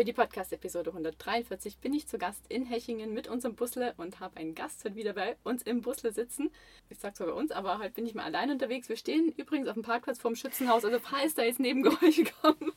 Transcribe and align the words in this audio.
Für 0.00 0.04
die 0.04 0.14
Podcast-Episode 0.14 0.88
143 0.92 1.76
bin 1.76 1.92
ich 1.92 2.08
zu 2.08 2.16
Gast 2.16 2.46
in 2.48 2.64
Hechingen 2.64 3.12
mit 3.12 3.28
unserem 3.28 3.54
Busle 3.54 3.92
und 3.98 4.18
habe 4.18 4.38
einen 4.38 4.54
Gast 4.54 4.82
heute 4.82 4.94
wieder 4.94 5.12
bei 5.12 5.36
uns 5.44 5.60
im 5.60 5.82
Busle 5.82 6.10
sitzen. 6.10 6.50
Ich 6.88 6.98
sage 6.98 7.12
zwar 7.12 7.26
bei 7.26 7.34
uns, 7.34 7.50
aber 7.50 7.78
heute 7.78 7.90
bin 7.90 8.06
ich 8.06 8.14
mal 8.14 8.24
allein 8.24 8.50
unterwegs. 8.50 8.88
Wir 8.88 8.96
stehen 8.96 9.28
übrigens 9.36 9.68
auf 9.68 9.74
dem 9.74 9.82
Parkplatz 9.82 10.18
vorm 10.18 10.36
Schützenhaus, 10.36 10.86
also 10.86 10.98
falls 11.00 11.34
da 11.34 11.42
jetzt 11.42 11.60
Nebengeräusche 11.60 12.24
kommen, 12.40 12.72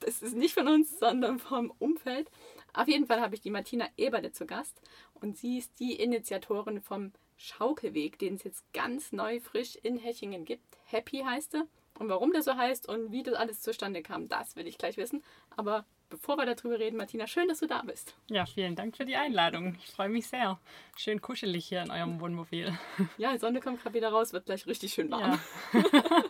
das 0.00 0.20
ist 0.20 0.34
nicht 0.34 0.52
von 0.52 0.66
uns, 0.66 0.98
sondern 0.98 1.38
vom 1.38 1.72
Umfeld. 1.78 2.28
Auf 2.72 2.88
jeden 2.88 3.06
Fall 3.06 3.20
habe 3.20 3.36
ich 3.36 3.40
die 3.40 3.50
Martina 3.50 3.86
Eberle 3.96 4.32
zu 4.32 4.44
Gast 4.44 4.82
und 5.14 5.36
sie 5.36 5.58
ist 5.58 5.78
die 5.78 5.92
Initiatorin 5.92 6.80
vom 6.80 7.12
Schaukelweg, 7.36 8.18
den 8.18 8.34
es 8.34 8.42
jetzt 8.42 8.64
ganz 8.72 9.12
neu 9.12 9.38
frisch 9.38 9.76
in 9.76 9.96
Hechingen 9.96 10.44
gibt. 10.44 10.76
Happy 10.86 11.18
heißt 11.18 11.54
er. 11.54 11.68
Und 12.00 12.08
warum 12.08 12.32
der 12.32 12.42
so 12.42 12.56
heißt 12.56 12.88
und 12.88 13.12
wie 13.12 13.22
das 13.22 13.34
alles 13.34 13.60
zustande 13.60 14.02
kam, 14.02 14.28
das 14.28 14.56
will 14.56 14.66
ich 14.66 14.78
gleich 14.78 14.96
wissen. 14.96 15.22
Aber 15.56 15.84
bevor 16.10 16.36
wir 16.36 16.46
darüber 16.46 16.78
reden, 16.78 16.96
Martina, 16.96 17.26
schön, 17.26 17.48
dass 17.48 17.60
du 17.60 17.66
da 17.66 17.82
bist. 17.82 18.14
Ja, 18.28 18.46
vielen 18.46 18.76
Dank 18.76 18.96
für 18.96 19.04
die 19.04 19.16
Einladung. 19.16 19.76
Ich 19.84 19.90
freue 19.90 20.08
mich 20.08 20.26
sehr. 20.26 20.58
Schön 20.96 21.20
kuschelig 21.20 21.66
hier 21.66 21.82
in 21.82 21.90
eurem 21.90 22.20
Wohnmobil. 22.20 22.76
Ja, 23.18 23.32
die 23.32 23.38
Sonne 23.38 23.60
kommt 23.60 23.82
gerade 23.82 23.94
wieder 23.94 24.10
raus, 24.10 24.32
wird 24.32 24.46
gleich 24.46 24.66
richtig 24.66 24.92
schön 24.92 25.10
warm. 25.10 25.38
Ja. 25.72 26.24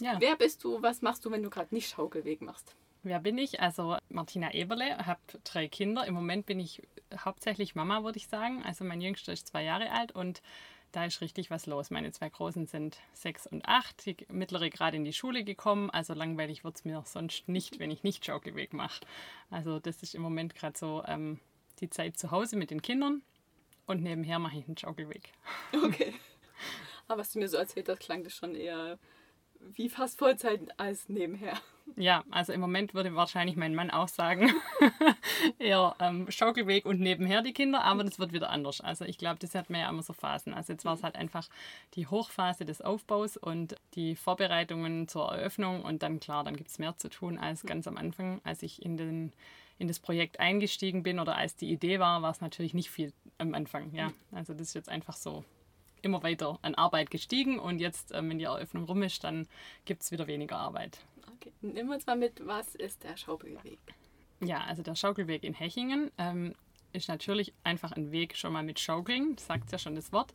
ja. 0.00 0.16
Wer 0.18 0.36
bist 0.36 0.64
du? 0.64 0.82
Was 0.82 1.02
machst 1.02 1.24
du, 1.24 1.30
wenn 1.30 1.42
du 1.42 1.50
gerade 1.50 1.74
nicht 1.74 1.88
Schaukelweg 1.88 2.42
machst? 2.42 2.74
Wer 3.02 3.18
bin 3.18 3.38
ich? 3.38 3.60
Also 3.60 3.96
Martina 4.08 4.52
Eberle, 4.54 5.06
habe 5.06 5.20
drei 5.44 5.68
Kinder. 5.68 6.06
Im 6.06 6.14
Moment 6.14 6.46
bin 6.46 6.60
ich 6.60 6.82
hauptsächlich 7.16 7.74
Mama, 7.74 8.04
würde 8.04 8.18
ich 8.18 8.28
sagen. 8.28 8.62
Also 8.64 8.84
mein 8.84 9.00
Jüngster 9.00 9.32
ist 9.32 9.48
zwei 9.48 9.64
Jahre 9.64 9.90
alt 9.90 10.12
und 10.12 10.40
da 10.92 11.06
ist 11.06 11.20
richtig 11.20 11.50
was 11.50 11.66
los. 11.66 11.90
Meine 11.90 12.12
zwei 12.12 12.28
Großen 12.28 12.66
sind 12.66 12.98
sechs 13.14 13.46
und 13.46 13.66
acht, 13.66 14.04
die 14.06 14.16
mittlere 14.28 14.70
gerade 14.70 14.96
in 14.96 15.04
die 15.04 15.12
Schule 15.12 15.42
gekommen. 15.42 15.90
Also 15.90 16.14
langweilig 16.14 16.64
wird 16.64 16.76
es 16.76 16.84
mir 16.84 17.02
sonst 17.06 17.48
nicht, 17.48 17.78
wenn 17.78 17.90
ich 17.90 18.02
nicht 18.02 18.24
Schaukelweg 18.24 18.72
mache. 18.72 19.04
Also 19.50 19.80
das 19.80 20.02
ist 20.02 20.14
im 20.14 20.22
Moment 20.22 20.54
gerade 20.54 20.78
so 20.78 21.02
ähm, 21.06 21.40
die 21.80 21.90
Zeit 21.90 22.18
zu 22.18 22.30
Hause 22.30 22.56
mit 22.56 22.70
den 22.70 22.82
Kindern 22.82 23.22
und 23.86 24.02
nebenher 24.02 24.38
mache 24.38 24.58
ich 24.58 24.66
einen 24.66 24.76
Schaukelweg. 24.76 25.32
Okay. 25.84 26.14
Aber 27.08 27.20
was 27.20 27.32
du 27.32 27.38
mir 27.38 27.48
so 27.48 27.56
erzählt 27.56 27.88
hast, 27.88 28.00
klang 28.00 28.22
das 28.22 28.34
schon 28.34 28.54
eher 28.54 28.98
wie 29.74 29.88
fast 29.88 30.18
Vollzeit 30.18 30.60
als 30.78 31.08
nebenher. 31.08 31.54
Ja, 31.96 32.24
also 32.30 32.52
im 32.52 32.60
Moment 32.60 32.94
würde 32.94 33.14
wahrscheinlich 33.14 33.56
mein 33.56 33.74
Mann 33.74 33.90
auch 33.90 34.08
sagen, 34.08 34.50
eher 35.58 35.94
ähm, 36.00 36.30
Schaukelweg 36.30 36.86
und 36.86 37.00
nebenher 37.00 37.42
die 37.42 37.52
Kinder, 37.52 37.82
aber 37.84 38.04
das 38.04 38.18
wird 38.18 38.32
wieder 38.32 38.50
anders. 38.50 38.80
Also 38.80 39.04
ich 39.04 39.18
glaube, 39.18 39.38
das 39.40 39.54
hat 39.54 39.68
man 39.68 39.80
ja 39.80 39.90
immer 39.90 40.02
so 40.02 40.12
Phasen. 40.12 40.54
Also 40.54 40.72
jetzt 40.72 40.84
war 40.84 40.94
es 40.94 41.02
halt 41.02 41.16
einfach 41.16 41.48
die 41.94 42.06
Hochphase 42.06 42.64
des 42.64 42.80
Aufbaus 42.80 43.36
und 43.36 43.76
die 43.94 44.16
Vorbereitungen 44.16 45.08
zur 45.08 45.32
Eröffnung 45.32 45.82
und 45.82 46.02
dann 46.02 46.20
klar, 46.20 46.44
dann 46.44 46.56
gibt 46.56 46.70
es 46.70 46.78
mehr 46.78 46.96
zu 46.96 47.10
tun 47.10 47.38
als 47.38 47.62
ganz 47.64 47.86
am 47.86 47.96
Anfang, 47.96 48.40
als 48.44 48.62
ich 48.62 48.82
in 48.82 48.96
den 48.96 49.32
in 49.78 49.88
das 49.88 49.98
Projekt 49.98 50.38
eingestiegen 50.38 51.02
bin 51.02 51.18
oder 51.18 51.34
als 51.34 51.56
die 51.56 51.70
Idee 51.72 51.98
war, 51.98 52.22
war 52.22 52.30
es 52.30 52.40
natürlich 52.40 52.72
nicht 52.72 52.90
viel 52.90 53.12
am 53.38 53.52
Anfang. 53.52 53.92
Ja, 53.92 54.12
also 54.30 54.54
das 54.54 54.68
ist 54.68 54.74
jetzt 54.74 54.88
einfach 54.88 55.16
so 55.16 55.44
immer 56.02 56.22
weiter 56.22 56.58
an 56.62 56.74
Arbeit 56.74 57.10
gestiegen 57.10 57.58
und 57.58 57.78
jetzt, 57.78 58.12
ähm, 58.12 58.30
wenn 58.30 58.38
die 58.38 58.44
Eröffnung 58.44 58.84
rum 58.84 59.02
ist, 59.02 59.24
dann 59.24 59.46
gibt 59.84 60.02
es 60.02 60.10
wieder 60.10 60.26
weniger 60.26 60.56
Arbeit. 60.56 61.00
Okay, 61.36 61.52
nehmen 61.60 61.88
wir 61.88 61.96
uns 61.96 62.06
mal 62.06 62.16
mit, 62.16 62.46
was 62.46 62.74
ist 62.74 63.02
der 63.04 63.16
Schaukelweg? 63.16 63.78
Ja, 64.40 64.64
also 64.64 64.82
der 64.82 64.96
Schaukelweg 64.96 65.44
in 65.44 65.54
Hechingen 65.54 66.10
ähm, 66.18 66.54
ist 66.92 67.08
natürlich 67.08 67.52
einfach 67.64 67.92
ein 67.92 68.12
Weg 68.12 68.36
schon 68.36 68.52
mal 68.52 68.62
mit 68.62 68.78
Schaukeln, 68.78 69.36
sagt 69.38 69.72
ja 69.72 69.78
schon 69.78 69.94
das 69.94 70.12
Wort. 70.12 70.32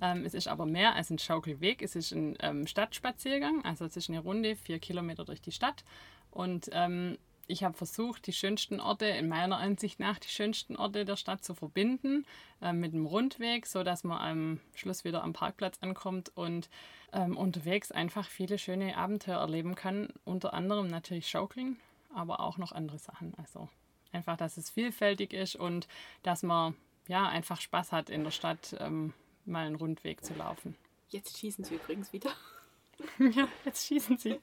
Ähm, 0.00 0.24
es 0.24 0.34
ist 0.34 0.48
aber 0.48 0.66
mehr 0.66 0.94
als 0.94 1.10
ein 1.10 1.18
Schaukelweg, 1.18 1.82
es 1.82 1.96
ist 1.96 2.12
ein 2.12 2.36
ähm, 2.40 2.66
Stadtspaziergang, 2.66 3.64
also 3.64 3.84
es 3.84 3.96
ist 3.96 4.08
eine 4.08 4.20
Runde, 4.20 4.56
vier 4.56 4.78
Kilometer 4.78 5.24
durch 5.24 5.40
die 5.40 5.52
Stadt 5.52 5.84
und 6.30 6.70
ähm, 6.72 7.18
ich 7.48 7.64
habe 7.64 7.76
versucht, 7.76 8.26
die 8.26 8.32
schönsten 8.32 8.78
Orte, 8.78 9.06
in 9.06 9.26
meiner 9.26 9.56
Ansicht 9.56 9.98
nach, 9.98 10.18
die 10.18 10.28
schönsten 10.28 10.76
Orte 10.76 11.04
der 11.06 11.16
Stadt 11.16 11.42
zu 11.42 11.54
verbinden 11.54 12.26
äh, 12.60 12.74
mit 12.74 12.92
einem 12.92 13.06
Rundweg, 13.06 13.66
sodass 13.66 14.04
man 14.04 14.18
am 14.18 14.60
Schluss 14.74 15.02
wieder 15.04 15.24
am 15.24 15.32
Parkplatz 15.32 15.78
ankommt 15.80 16.30
und 16.34 16.68
ähm, 17.12 17.36
unterwegs 17.36 17.90
einfach 17.90 18.28
viele 18.28 18.58
schöne 18.58 18.96
Abenteuer 18.96 19.40
erleben 19.40 19.74
kann. 19.74 20.12
Unter 20.26 20.52
anderem 20.52 20.88
natürlich 20.88 21.28
Schaukeln, 21.28 21.78
aber 22.14 22.40
auch 22.40 22.58
noch 22.58 22.72
andere 22.72 22.98
Sachen. 22.98 23.32
Also 23.38 23.70
einfach, 24.12 24.36
dass 24.36 24.58
es 24.58 24.68
vielfältig 24.68 25.32
ist 25.32 25.56
und 25.56 25.88
dass 26.22 26.42
man 26.42 26.76
ja 27.08 27.26
einfach 27.26 27.62
Spaß 27.62 27.92
hat, 27.92 28.10
in 28.10 28.24
der 28.24 28.30
Stadt 28.30 28.76
ähm, 28.78 29.14
mal 29.46 29.66
einen 29.66 29.76
Rundweg 29.76 30.22
zu 30.22 30.34
laufen. 30.34 30.76
Jetzt 31.08 31.38
schießen 31.38 31.64
sie 31.64 31.76
übrigens 31.76 32.12
wieder. 32.12 32.32
ja, 33.18 33.48
jetzt 33.64 33.86
schießen 33.86 34.18
sie. 34.18 34.38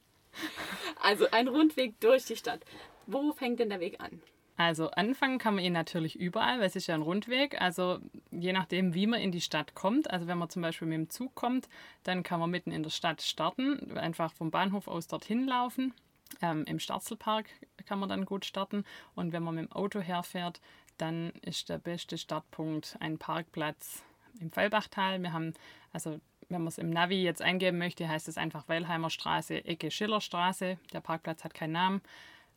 Also 1.02 1.30
ein 1.30 1.48
Rundweg 1.48 2.00
durch 2.00 2.26
die 2.26 2.36
Stadt. 2.36 2.62
Wo 3.08 3.32
fängt 3.34 3.60
denn 3.60 3.70
der 3.70 3.80
Weg 3.80 4.00
an? 4.00 4.22
Also 4.58 4.90
anfangen 4.92 5.38
kann 5.38 5.56
man 5.56 5.66
ihn 5.66 5.74
natürlich 5.74 6.18
überall, 6.18 6.60
weil 6.60 6.68
es 6.68 6.78
ist 6.78 6.88
ja 6.88 6.96
ein 6.96 7.02
Rundweg. 7.02 7.60
Also 7.62 8.00
je 8.32 8.54
nachdem, 8.54 8.94
wie 8.94 9.06
man 9.06 9.20
in 9.20 9.32
die 9.32 9.42
Stadt 9.42 9.76
kommt. 9.76 10.10
Also 10.10 10.28
wenn 10.28 10.38
man 10.38 10.50
zum 10.50 10.62
Beispiel 10.62 10.88
mit 10.88 10.98
dem 10.98 11.10
Zug 11.10 11.36
kommt, 11.36 11.68
dann 12.04 12.24
kann 12.24 12.40
man 12.40 12.50
mitten 12.50 12.72
in 12.72 12.84
der 12.84 12.90
Stadt 12.90 13.22
starten, 13.22 13.98
einfach 13.98 14.32
vom 14.32 14.52
Bahnhof 14.52 14.88
aus 14.88 15.08
dorthin 15.08 15.46
laufen. 15.46 15.94
Ähm, 16.42 16.64
Im 16.68 16.80
Starzelpark 16.80 17.48
kann 17.86 18.00
man 18.00 18.10
dann 18.10 18.26
gut 18.26 18.46
starten. 18.46 18.86
Und 19.14 19.34
wenn 19.34 19.44
man 19.44 19.56
mit 19.56 19.66
dem 19.66 19.72
Auto 19.74 20.00
herfährt, 20.00 20.62
dann 20.98 21.32
ist 21.42 21.68
der 21.68 21.78
beste 21.78 22.18
Startpunkt 22.18 22.96
ein 23.02 23.18
Parkplatz 23.18 24.04
im 24.40 24.52
Fallbachtal. 24.52 25.22
Wir 25.22 25.34
haben, 25.34 25.54
also 25.92 26.22
wenn 26.48 26.62
man 26.62 26.68
es 26.68 26.78
im 26.78 26.90
Navi 26.90 27.22
jetzt 27.24 27.42
eingeben 27.42 27.78
möchte, 27.78 28.08
heißt 28.08 28.30
es 28.30 28.38
einfach 28.38 28.70
Weilheimer 28.70 29.10
Straße, 29.10 29.66
Ecke 29.66 29.92
Schillerstraße. 29.92 30.78
Der 30.94 31.02
Parkplatz 31.02 31.44
hat 31.44 31.54
keinen 31.54 31.74
Namen. 31.74 32.02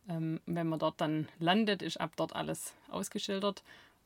Ähm, 0.09 0.41
wenn 0.47 0.69
man 0.69 0.79
dort 0.79 1.01
dann 1.01 1.29
landet, 1.39 1.83
ist 1.83 2.01
ab 2.01 2.13
dort 2.17 2.35
alles 2.35 2.75
ausgeschildert. 2.91 3.63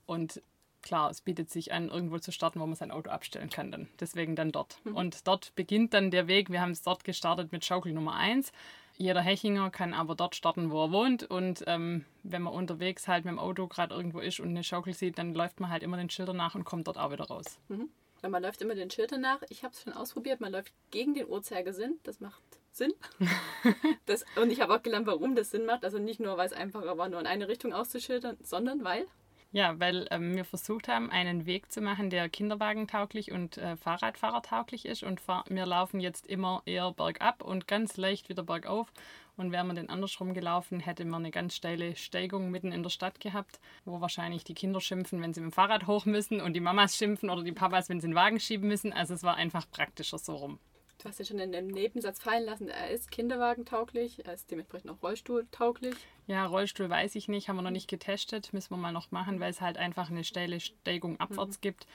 Und 0.06 0.42
klar, 0.82 1.10
es 1.10 1.20
bietet 1.20 1.50
sich 1.50 1.72
an, 1.72 1.88
irgendwo 1.88 2.18
zu 2.18 2.32
starten, 2.32 2.60
wo 2.60 2.66
man 2.66 2.74
sein 2.74 2.90
Auto 2.90 3.10
abstellen 3.10 3.50
kann. 3.50 3.70
Dann. 3.70 3.88
Deswegen 4.00 4.36
dann 4.36 4.52
dort. 4.52 4.78
Mhm. 4.84 4.96
Und 4.96 5.26
dort 5.26 5.54
beginnt 5.54 5.94
dann 5.94 6.10
der 6.10 6.26
Weg. 6.26 6.50
Wir 6.50 6.60
haben 6.60 6.72
es 6.72 6.82
dort 6.82 7.04
gestartet 7.04 7.52
mit 7.52 7.64
Schaukel 7.64 7.92
Nummer 7.92 8.16
1. 8.16 8.52
Jeder 8.98 9.22
Hechinger 9.22 9.70
kann 9.70 9.94
aber 9.94 10.14
dort 10.14 10.34
starten, 10.34 10.70
wo 10.70 10.84
er 10.84 10.92
wohnt. 10.92 11.22
Und 11.24 11.64
ähm, 11.66 12.04
wenn 12.22 12.42
man 12.42 12.52
unterwegs 12.52 13.08
halt 13.08 13.24
mit 13.24 13.32
dem 13.32 13.38
Auto 13.38 13.66
gerade 13.66 13.94
irgendwo 13.94 14.18
ist 14.18 14.40
und 14.40 14.50
eine 14.50 14.64
Schaukel 14.64 14.92
sieht, 14.92 15.18
dann 15.18 15.34
läuft 15.34 15.60
man 15.60 15.70
halt 15.70 15.82
immer 15.82 15.96
den 15.96 16.10
Schildern 16.10 16.36
nach 16.36 16.54
und 16.54 16.64
kommt 16.64 16.88
dort 16.88 16.98
auch 16.98 17.10
wieder 17.10 17.24
raus. 17.24 17.58
Mhm. 17.68 17.88
Weil 18.20 18.30
man 18.30 18.42
läuft 18.42 18.62
immer 18.62 18.74
den 18.74 18.90
Schildern 18.90 19.20
nach. 19.20 19.42
Ich 19.48 19.64
habe 19.64 19.72
es 19.72 19.82
schon 19.82 19.92
ausprobiert. 19.92 20.40
Man 20.40 20.52
läuft 20.52 20.72
gegen 20.90 21.14
den 21.14 21.26
Uhrzeigersinn. 21.26 21.98
Das 22.04 22.20
macht 22.20 22.40
Sinn. 22.72 22.92
das, 24.06 24.24
und 24.40 24.50
ich 24.50 24.60
habe 24.60 24.74
auch 24.74 24.82
gelernt, 24.82 25.06
warum 25.06 25.34
das 25.34 25.50
Sinn 25.50 25.66
macht. 25.66 25.84
Also 25.84 25.98
nicht 25.98 26.20
nur, 26.20 26.36
weil 26.36 26.46
es 26.46 26.52
einfacher 26.52 26.96
war, 26.98 27.08
nur 27.08 27.20
in 27.20 27.26
eine 27.26 27.48
Richtung 27.48 27.72
auszuschildern, 27.72 28.36
sondern 28.42 28.84
weil. 28.84 29.06
Ja, 29.54 29.78
weil 29.78 30.08
ähm, 30.10 30.34
wir 30.34 30.46
versucht 30.46 30.88
haben, 30.88 31.10
einen 31.10 31.44
Weg 31.44 31.70
zu 31.70 31.82
machen, 31.82 32.08
der 32.08 32.30
kinderwagentauglich 32.30 33.32
und 33.32 33.58
äh, 33.58 33.76
Fahrradfahrertauglich 33.76 34.86
ist. 34.86 35.02
Und 35.02 35.20
fahr 35.20 35.44
wir 35.48 35.66
laufen 35.66 36.00
jetzt 36.00 36.26
immer 36.26 36.62
eher 36.64 36.90
bergab 36.92 37.42
und 37.42 37.68
ganz 37.68 37.98
leicht 37.98 38.30
wieder 38.30 38.42
bergauf. 38.42 38.90
Und 39.36 39.52
wären 39.52 39.66
wir 39.66 39.74
den 39.74 39.90
andersrum 39.90 40.32
gelaufen, 40.32 40.80
hätte 40.80 41.04
man 41.04 41.22
eine 41.22 41.30
ganz 41.30 41.54
steile 41.54 41.96
Steigung 41.96 42.50
mitten 42.50 42.72
in 42.72 42.82
der 42.82 42.90
Stadt 42.90 43.20
gehabt, 43.20 43.60
wo 43.84 44.00
wahrscheinlich 44.00 44.44
die 44.44 44.54
Kinder 44.54 44.80
schimpfen, 44.80 45.20
wenn 45.20 45.34
sie 45.34 45.40
mit 45.40 45.52
dem 45.52 45.54
Fahrrad 45.54 45.86
hoch 45.86 46.06
müssen 46.06 46.40
und 46.40 46.54
die 46.54 46.60
Mamas 46.60 46.96
schimpfen 46.96 47.28
oder 47.28 47.42
die 47.42 47.52
Papas, 47.52 47.88
wenn 47.88 48.00
sie 48.00 48.08
den 48.08 48.14
Wagen 48.14 48.40
schieben 48.40 48.68
müssen. 48.68 48.92
Also 48.92 49.12
es 49.14 49.22
war 49.22 49.36
einfach 49.36 49.70
praktischer 49.70 50.18
so 50.18 50.34
rum. 50.34 50.58
Du 51.02 51.08
hast 51.08 51.18
ja 51.18 51.24
schon 51.24 51.40
in 51.40 51.50
dem 51.50 51.66
Nebensatz 51.66 52.20
fallen 52.20 52.44
lassen, 52.44 52.68
er 52.68 52.90
ist 52.90 53.10
kinderwagentauglich, 53.10 54.24
er 54.24 54.34
ist 54.34 54.48
dementsprechend 54.52 54.88
auch 54.92 55.02
rollstuhltauglich. 55.02 55.96
Ja, 56.28 56.46
Rollstuhl 56.46 56.88
weiß 56.88 57.16
ich 57.16 57.26
nicht, 57.26 57.48
haben 57.48 57.56
wir 57.56 57.62
noch 57.62 57.72
nicht 57.72 57.88
getestet, 57.88 58.52
müssen 58.52 58.70
wir 58.70 58.76
mal 58.76 58.92
noch 58.92 59.10
machen, 59.10 59.40
weil 59.40 59.50
es 59.50 59.60
halt 59.60 59.78
einfach 59.78 60.10
eine 60.10 60.22
steile 60.22 60.60
Steigung 60.60 61.18
abwärts 61.18 61.56
mhm. 61.58 61.60
gibt. 61.60 61.86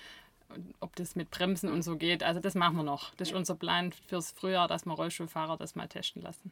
Ob 0.82 0.94
das 0.98 1.16
mit 1.16 1.32
Bremsen 1.32 1.72
und 1.72 1.84
so 1.84 1.96
geht, 1.96 2.22
also 2.22 2.42
das 2.42 2.54
machen 2.54 2.76
wir 2.76 2.84
noch. 2.84 3.16
Das 3.16 3.30
ist 3.30 3.34
unser 3.34 3.56
Plan 3.56 3.94
fürs 3.94 4.32
Frühjahr, 4.32 4.68
dass 4.68 4.86
wir 4.86 4.94
Rollstuhlfahrer 4.94 5.56
das 5.56 5.76
mal 5.76 5.88
testen 5.88 6.22
lassen. 6.22 6.52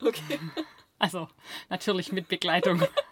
Okay. 0.00 0.38
Also 1.02 1.28
natürlich 1.70 2.12
mit 2.12 2.28
Begleitung. 2.28 2.82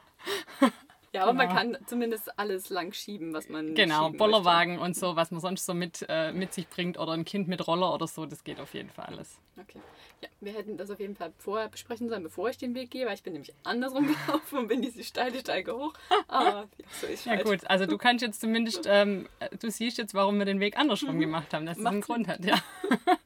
Ja, 1.19 1.25
aber 1.25 1.33
man 1.35 1.49
Genau. 1.49 1.61
kann 1.61 1.79
zumindest 1.87 2.39
alles 2.39 2.71
lang 2.71 2.93
schieben, 2.93 3.33
was 3.35 3.49
man 3.49 3.75
Genau, 3.75 4.11
Bollerwagen 4.11 4.79
und 4.79 4.97
so, 4.97 5.17
was 5.17 5.31
man 5.31 5.41
sonst 5.41 5.67
so 5.67 5.75
mit, 5.75 6.05
äh, 6.09 6.33
mit 6.33 6.53
sich 6.55 6.69
bringt 6.69 6.99
oder 6.99 7.13
ein 7.13 7.25
Kind 7.25 7.49
mit 7.49 7.67
Roller 7.67 7.93
oder 7.93 8.07
so, 8.07 8.25
das 8.27 8.45
geht 8.45 8.61
auf 8.61 8.75
jeden 8.75 8.91
Fall 8.91 9.07
alles. 9.07 9.39
möchte. 9.57 9.79
Okay. 9.79 9.81
Ja, 10.23 10.29
wir 10.41 10.53
hätten 10.53 10.77
das 10.77 10.91
auf 10.91 11.01
jeden 11.01 11.15
Fall 11.17 11.33
vorher 11.39 11.69
besprechen 11.69 12.09
sollen, 12.09 12.23
bevor 12.23 12.49
ich 12.51 12.59
den 12.59 12.75
Weg 12.75 12.91
gehe, 12.91 13.07
weil 13.07 13.15
ich 13.15 13.23
bin 13.23 13.33
nämlich 13.33 13.53
andersrum 13.65 14.07
gelaufen 14.27 14.59
und 14.59 14.69
bin 14.69 14.83
diese 14.83 15.03
steile 15.05 15.39
Steige 15.41 15.77
hoch. 15.77 15.93
Aber 16.29 16.45
ja, 16.79 16.87
so 17.01 17.07
ist 17.07 17.25
Ja 17.25 17.33
halt. 17.33 17.45
gut, 17.45 17.61
also 17.69 17.87
du 17.87 17.99
kannst 17.99 18.23
jetzt 18.23 18.41
zumindest, 18.41 18.87
ähm, 18.87 19.29
äh, 19.41 19.49
du 19.57 19.71
siehst 19.71 19.99
jetzt, 19.99 20.15
warum 20.15 20.39
wir 20.39 20.45
den 20.47 20.61
Weg 20.61 20.77
andersrum 20.79 21.19
gemacht 21.19 21.53
haben, 21.55 21.67
dass 21.67 21.77
es 21.77 21.83
Macht 21.83 21.93
einen. 21.95 22.03
Grund 22.03 22.29
hat, 22.29 22.45
ja. 22.45 22.57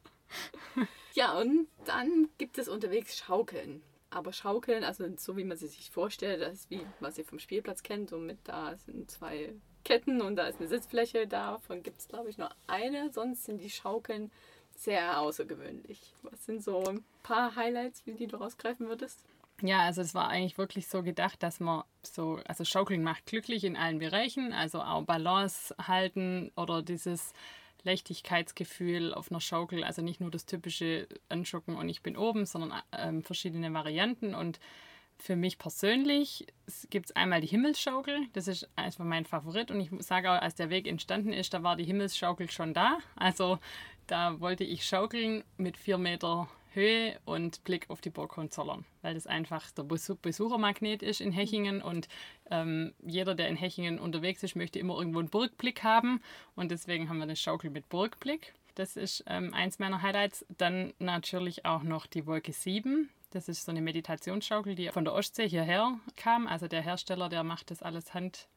Ja, 1.14 1.38
und 1.38 1.66
dann 1.84 2.30
gibt 2.38 2.56
es 2.56 2.68
unterwegs 2.68 3.18
Schaukeln. 3.18 3.82
Aber 4.12 4.32
Schaukeln, 4.32 4.85
also 4.85 5.05
so 5.17 5.37
wie 5.37 5.44
man 5.44 5.56
sie 5.56 5.69
sich 5.69 5.91
vorstellt, 5.91 6.43
das 6.43 6.53
ist 6.53 6.70
wie 6.70 6.82
was 7.00 7.17
ihr 7.17 7.25
vom 7.25 7.38
Spielplatz 7.38 7.82
kennt, 7.82 8.11
so 8.11 8.19
mit 8.19 8.38
da 8.44 8.76
sind 8.76 9.11
zwei 9.11 9.55
Ketten 9.85 10.20
und 10.20 10.37
da 10.37 10.47
ist 10.47 10.61
eine 10.61 10.69
Sitzfläche, 10.69 11.26
davon 11.26 11.82
gibt 11.82 12.00
es 12.00 12.09
glaube 12.09 12.29
ich 12.29 12.37
nur 12.37 12.50
eine, 12.67 13.11
sonst 13.11 13.44
sind 13.44 13.59
die 13.59 13.70
Schaukeln 13.70 14.31
sehr 14.76 15.19
außergewöhnlich. 15.19 16.14
Was 16.23 16.44
sind 16.44 16.62
so 16.62 16.85
ein 16.85 17.05
paar 17.23 17.56
Highlights, 17.56 18.03
die 18.05 18.26
du 18.26 18.37
rausgreifen 18.37 18.88
würdest? 18.88 19.25
Ja, 19.62 19.81
also 19.81 20.03
es 20.03 20.14
war 20.14 20.29
eigentlich 20.29 20.59
wirklich 20.59 20.88
so 20.88 21.03
gedacht, 21.03 21.43
dass 21.43 21.61
man 21.61 21.85
so, 22.03 22.41
also 22.47 22.64
Schaukeln 22.64 23.03
macht 23.03 23.26
glücklich 23.26 23.64
in 23.64 23.76
allen 23.76 23.99
Bereichen, 23.99 24.53
also 24.53 24.82
auch 24.82 25.05
Balance 25.05 25.75
halten 25.79 26.50
oder 26.56 26.82
dieses 26.82 27.32
Leichtigkeitsgefühl 27.84 29.14
auf 29.14 29.31
einer 29.31 29.40
Schaukel, 29.40 29.84
also 29.84 30.02
nicht 30.02 30.20
nur 30.20 30.31
das 30.31 30.46
typische 30.46 31.08
Anschucken 31.29 31.76
und 31.76 31.88
ich 31.88 32.02
bin 32.02 32.17
oben, 32.17 32.46
sondern 32.46 32.81
ähm, 32.96 33.23
verschiedene 33.23 33.73
Varianten. 33.73 34.34
Und 34.34 34.61
für 35.19 35.37
mich 35.37 35.58
persönlich 35.58 36.46
gibt 36.90 37.06
es 37.06 37.17
einmal 37.17 37.40
die 37.40 37.46
Himmelsschaukel, 37.46 38.26
das 38.32 38.49
ist 38.49 38.69
einfach 38.76 39.05
mein 39.05 39.25
Favorit. 39.25 39.70
Und 39.70 39.81
ich 39.81 39.90
sage 40.00 40.31
auch, 40.31 40.40
als 40.40 40.55
der 40.55 40.70
Weg 40.70 40.87
entstanden 40.87 41.32
ist, 41.32 41.55
da 41.55 41.62
war 41.62 41.76
die 41.76 41.84
Himmelsschaukel 41.84 42.50
schon 42.50 42.75
da, 42.75 42.99
also 43.17 43.58
da 44.06 44.40
wollte 44.40 44.64
ich 44.64 44.85
schaukeln 44.85 45.44
mit 45.56 45.76
vier 45.76 45.99
Meter 45.99 46.49
Höhe 46.74 47.19
und 47.24 47.64
Blick 47.64 47.90
auf 47.90 48.00
die 48.00 48.10
Burg 48.10 48.36
Hohenzollern, 48.36 48.84
weil 49.02 49.14
das 49.14 49.26
einfach 49.26 49.70
der 49.72 49.84
Besuch 49.84 50.16
Besuchermagnet 50.16 51.02
ist 51.02 51.20
in 51.20 51.32
Hechingen 51.32 51.82
und 51.82 52.08
ähm, 52.50 52.92
jeder, 53.04 53.34
der 53.34 53.48
in 53.48 53.56
Hechingen 53.56 53.98
unterwegs 53.98 54.42
ist, 54.42 54.56
möchte 54.56 54.78
immer 54.78 54.96
irgendwo 54.98 55.19
einen 55.19 55.30
Burgblick 55.30 55.82
haben 55.82 56.20
und 56.54 56.70
deswegen 56.70 57.08
haben 57.08 57.19
wir 57.19 57.24
eine 57.24 57.36
Schaukel 57.36 57.70
mit 57.70 57.88
Burgblick. 57.88 58.54
Das 58.74 58.96
ist 58.96 59.24
ähm, 59.26 59.52
eins 59.52 59.78
meiner 59.78 60.02
Highlights. 60.02 60.46
Dann 60.56 60.94
natürlich 60.98 61.66
auch 61.66 61.82
noch 61.82 62.06
die 62.06 62.26
Wolke 62.26 62.52
7. 62.52 63.10
Das 63.30 63.48
ist 63.48 63.64
so 63.64 63.70
eine 63.70 63.82
Meditationsschaukel, 63.82 64.75
die 64.75 64.88
von 64.88 65.04
der 65.04 65.14
Ostsee 65.14 65.48
hierher 65.48 65.98
kam. 66.16 66.46
Also 66.46 66.68
der 66.68 66.82
Hersteller, 66.82 67.28
der 67.28 67.44
macht 67.44 67.70
das 67.70 67.82
alles 67.82 68.14
hand 68.14 68.48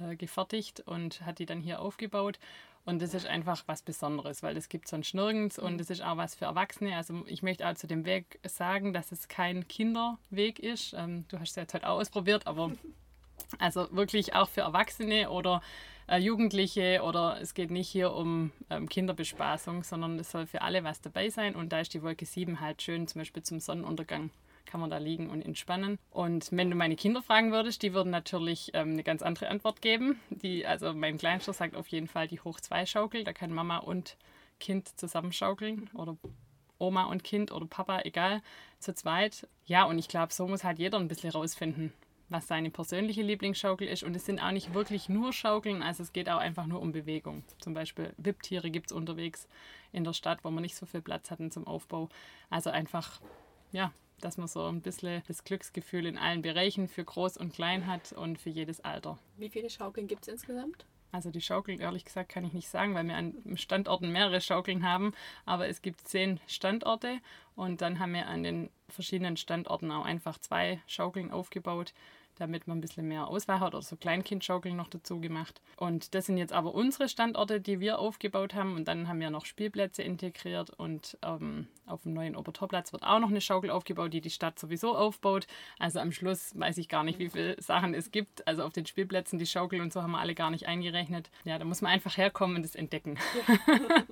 äh, 0.00 0.16
gefertigt 0.16 0.80
und 0.80 1.24
hat 1.24 1.38
die 1.38 1.46
dann 1.46 1.60
hier 1.60 1.80
aufgebaut. 1.80 2.38
Und 2.84 3.02
das 3.02 3.12
ist 3.12 3.26
einfach 3.26 3.62
was 3.66 3.82
Besonderes, 3.82 4.42
weil 4.42 4.54
das 4.54 4.70
gibt 4.70 4.86
es 4.86 4.92
sonst 4.92 5.12
nirgends 5.12 5.58
und 5.58 5.76
das 5.78 5.90
ist 5.90 6.02
auch 6.02 6.16
was 6.16 6.34
für 6.34 6.46
Erwachsene. 6.46 6.96
Also 6.96 7.22
ich 7.26 7.42
möchte 7.42 7.68
auch 7.68 7.74
zu 7.74 7.86
dem 7.86 8.06
Weg 8.06 8.38
sagen, 8.46 8.94
dass 8.94 9.12
es 9.12 9.28
kein 9.28 9.68
Kinderweg 9.68 10.58
ist. 10.58 10.94
Ähm, 10.94 11.26
du 11.28 11.38
hast 11.38 11.50
es 11.50 11.56
jetzt 11.56 11.74
heute 11.74 11.86
auch 11.86 12.00
ausprobiert, 12.00 12.46
aber 12.46 12.72
also 13.58 13.88
wirklich 13.90 14.34
auch 14.34 14.48
für 14.48 14.62
Erwachsene 14.62 15.28
oder 15.28 15.60
äh, 16.08 16.18
Jugendliche 16.18 17.02
oder 17.02 17.38
es 17.40 17.52
geht 17.52 17.70
nicht 17.70 17.90
hier 17.90 18.12
um 18.12 18.52
ähm, 18.70 18.88
Kinderbespaßung, 18.88 19.84
sondern 19.84 20.18
es 20.18 20.30
soll 20.30 20.46
für 20.46 20.62
alle 20.62 20.82
was 20.82 21.02
dabei 21.02 21.28
sein. 21.28 21.54
Und 21.54 21.72
da 21.72 21.80
ist 21.80 21.92
die 21.92 22.02
Wolke 22.02 22.24
7 22.24 22.60
halt 22.60 22.80
schön, 22.80 23.06
zum 23.06 23.20
Beispiel 23.20 23.42
zum 23.42 23.60
Sonnenuntergang 23.60 24.30
kann 24.68 24.80
man 24.80 24.90
da 24.90 24.98
liegen 24.98 25.30
und 25.30 25.42
entspannen. 25.42 25.98
Und 26.10 26.48
wenn 26.52 26.70
du 26.70 26.76
meine 26.76 26.94
Kinder 26.94 27.22
fragen 27.22 27.50
würdest, 27.50 27.82
die 27.82 27.94
würden 27.94 28.10
natürlich 28.10 28.70
ähm, 28.74 28.92
eine 28.92 29.02
ganz 29.02 29.22
andere 29.22 29.48
Antwort 29.48 29.82
geben. 29.82 30.20
Die, 30.30 30.64
also 30.64 30.92
mein 30.94 31.18
Kleinster 31.18 31.52
sagt 31.52 31.74
auf 31.74 31.88
jeden 31.88 32.06
Fall 32.06 32.28
die 32.28 32.40
Hoch-2-Schaukel. 32.40 33.24
Da 33.24 33.32
kann 33.32 33.52
Mama 33.52 33.78
und 33.78 34.16
Kind 34.60 34.88
zusammenschaukeln 34.98 35.90
oder 35.94 36.16
Oma 36.78 37.04
und 37.04 37.24
Kind 37.24 37.50
oder 37.50 37.66
Papa, 37.66 38.00
egal, 38.04 38.42
zu 38.78 38.94
zweit. 38.94 39.48
Ja, 39.66 39.84
und 39.84 39.98
ich 39.98 40.08
glaube, 40.08 40.32
so 40.32 40.46
muss 40.46 40.64
halt 40.64 40.78
jeder 40.78 40.98
ein 40.98 41.08
bisschen 41.08 41.30
rausfinden, 41.30 41.92
was 42.28 42.46
seine 42.46 42.70
persönliche 42.70 43.22
Lieblingsschaukel 43.22 43.88
ist. 43.88 44.02
Und 44.02 44.14
es 44.14 44.26
sind 44.26 44.40
auch 44.40 44.52
nicht 44.52 44.74
wirklich 44.74 45.08
nur 45.08 45.32
Schaukeln, 45.32 45.82
also 45.82 46.02
es 46.02 46.12
geht 46.12 46.28
auch 46.28 46.38
einfach 46.38 46.66
nur 46.66 46.80
um 46.80 46.92
Bewegung. 46.92 47.42
Zum 47.58 47.74
Beispiel 47.74 48.12
Wipptiere 48.16 48.70
gibt 48.70 48.90
es 48.90 48.96
unterwegs 48.96 49.48
in 49.92 50.04
der 50.04 50.12
Stadt, 50.12 50.44
wo 50.44 50.50
man 50.50 50.62
nicht 50.62 50.76
so 50.76 50.86
viel 50.86 51.02
Platz 51.02 51.30
hatten 51.30 51.50
zum 51.50 51.66
Aufbau. 51.66 52.08
Also 52.50 52.70
einfach, 52.70 53.20
ja, 53.72 53.92
dass 54.20 54.38
man 54.38 54.48
so 54.48 54.64
ein 54.66 54.80
bisschen 54.80 55.22
das 55.28 55.44
Glücksgefühl 55.44 56.06
in 56.06 56.18
allen 56.18 56.42
Bereichen 56.42 56.88
für 56.88 57.04
Groß 57.04 57.36
und 57.36 57.52
Klein 57.52 57.86
hat 57.86 58.12
und 58.12 58.38
für 58.38 58.50
jedes 58.50 58.80
Alter. 58.80 59.18
Wie 59.36 59.48
viele 59.48 59.70
Schaukeln 59.70 60.06
gibt 60.06 60.22
es 60.22 60.28
insgesamt? 60.28 60.86
Also 61.10 61.30
die 61.30 61.40
Schaukeln, 61.40 61.80
ehrlich 61.80 62.04
gesagt, 62.04 62.28
kann 62.28 62.44
ich 62.44 62.52
nicht 62.52 62.68
sagen, 62.68 62.94
weil 62.94 63.06
wir 63.06 63.16
an 63.16 63.34
Standorten 63.54 64.12
mehrere 64.12 64.40
Schaukeln 64.40 64.86
haben. 64.86 65.14
Aber 65.46 65.68
es 65.68 65.80
gibt 65.80 66.06
zehn 66.06 66.38
Standorte 66.46 67.20
und 67.56 67.80
dann 67.80 67.98
haben 67.98 68.12
wir 68.12 68.26
an 68.26 68.42
den 68.42 68.70
verschiedenen 68.88 69.36
Standorten 69.36 69.90
auch 69.90 70.04
einfach 70.04 70.38
zwei 70.38 70.82
Schaukeln 70.86 71.30
aufgebaut, 71.30 71.94
damit 72.38 72.66
man 72.66 72.78
ein 72.78 72.80
bisschen 72.80 73.08
mehr 73.08 73.28
Auswahl 73.28 73.60
hat 73.60 73.74
oder 73.74 73.82
so 73.82 73.96
Kleinkindschaukeln 73.96 74.76
noch 74.76 74.88
dazu 74.88 75.20
gemacht. 75.20 75.60
Und 75.76 76.14
das 76.14 76.26
sind 76.26 76.38
jetzt 76.38 76.52
aber 76.52 76.74
unsere 76.74 77.08
Standorte, 77.08 77.60
die 77.60 77.80
wir 77.80 77.98
aufgebaut 77.98 78.54
haben. 78.54 78.74
Und 78.74 78.88
dann 78.88 79.08
haben 79.08 79.20
wir 79.20 79.30
noch 79.30 79.46
Spielplätze 79.46 80.02
integriert 80.02 80.70
und 80.70 81.18
ähm, 81.22 81.68
auf 81.86 82.02
dem 82.02 82.12
neuen 82.12 82.36
Obertorplatz 82.36 82.92
wird 82.92 83.02
auch 83.02 83.18
noch 83.18 83.30
eine 83.30 83.40
Schaukel 83.40 83.70
aufgebaut, 83.70 84.12
die 84.12 84.20
die 84.20 84.30
Stadt 84.30 84.58
sowieso 84.58 84.96
aufbaut. 84.96 85.46
Also 85.78 86.00
am 86.00 86.12
Schluss 86.12 86.58
weiß 86.58 86.78
ich 86.78 86.88
gar 86.88 87.04
nicht, 87.04 87.18
wie 87.18 87.30
viele 87.30 87.60
Sachen 87.60 87.94
es 87.94 88.10
gibt. 88.10 88.46
Also 88.46 88.64
auf 88.64 88.72
den 88.72 88.86
Spielplätzen 88.86 89.38
die 89.38 89.46
Schaukel 89.46 89.80
und 89.80 89.92
so 89.92 90.02
haben 90.02 90.12
wir 90.12 90.18
alle 90.18 90.34
gar 90.34 90.50
nicht 90.50 90.66
eingerechnet. 90.66 91.30
Ja, 91.44 91.58
da 91.58 91.64
muss 91.64 91.80
man 91.80 91.92
einfach 91.92 92.16
herkommen 92.16 92.56
und 92.56 92.62
das 92.62 92.74
entdecken. 92.74 93.18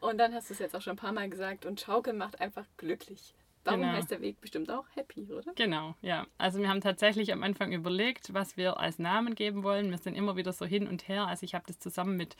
Und 0.00 0.16
dann 0.16 0.34
hast 0.34 0.48
du 0.48 0.54
es 0.54 0.60
jetzt 0.60 0.74
auch 0.74 0.80
schon 0.80 0.94
ein 0.94 0.96
paar 0.96 1.12
Mal 1.12 1.28
gesagt 1.28 1.66
und 1.66 1.80
Schaukeln 1.80 2.16
macht 2.16 2.40
einfach 2.40 2.64
glücklich. 2.78 3.34
Darum 3.62 3.80
Genau. 3.82 3.92
heißt 3.92 4.10
der 4.10 4.22
Weg 4.22 4.40
bestimmt 4.40 4.70
auch 4.70 4.86
Happy, 4.94 5.30
oder? 5.32 5.52
Genau, 5.54 5.94
ja. 6.00 6.26
Also 6.38 6.60
wir 6.60 6.68
haben 6.70 6.80
tatsächlich 6.80 7.30
am 7.32 7.42
Anfang 7.42 7.72
überlegt, 7.72 8.32
was 8.32 8.56
wir 8.56 8.80
als 8.80 8.98
Namen 8.98 9.34
geben 9.34 9.62
wollen. 9.62 9.90
Wir 9.90 9.98
sind 9.98 10.14
immer 10.14 10.34
wieder 10.36 10.52
so 10.54 10.64
hin 10.64 10.88
und 10.88 11.08
her. 11.08 11.26
Also 11.26 11.44
ich 11.44 11.54
habe 11.54 11.64
das 11.66 11.78
zusammen 11.78 12.16
mit 12.16 12.36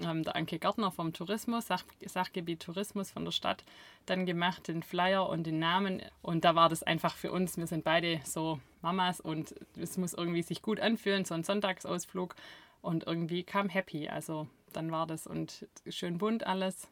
ähm, 0.00 0.24
der 0.24 0.34
Anke 0.34 0.58
Gärtner 0.58 0.90
vom 0.90 1.12
Tourismus, 1.12 1.68
Sach 1.68 1.84
Sachgebiet 2.04 2.60
Tourismus 2.60 3.12
von 3.12 3.24
der 3.24 3.30
Stadt, 3.30 3.62
dann 4.06 4.26
gemacht, 4.26 4.66
den 4.66 4.82
Flyer 4.82 5.28
und 5.28 5.44
den 5.46 5.60
Namen. 5.60 6.02
Und 6.20 6.44
da 6.44 6.56
war 6.56 6.68
das 6.68 6.82
einfach 6.82 7.14
für 7.14 7.30
uns, 7.30 7.56
wir 7.56 7.68
sind 7.68 7.84
beide 7.84 8.20
so 8.24 8.58
Mamas 8.82 9.20
und 9.20 9.54
es 9.76 9.96
muss 9.98 10.14
irgendwie 10.14 10.42
sich 10.42 10.62
gut 10.62 10.80
anfühlen, 10.80 11.24
so 11.24 11.34
ein 11.34 11.44
Sonntagsausflug. 11.44 12.34
Und 12.82 13.06
irgendwie 13.06 13.44
kam 13.44 13.68
Happy. 13.68 14.08
Also 14.08 14.48
dann 14.72 14.90
war 14.90 15.06
das 15.06 15.28
und 15.28 15.66
schön 15.88 16.18
bunt 16.18 16.44
alles 16.44 16.88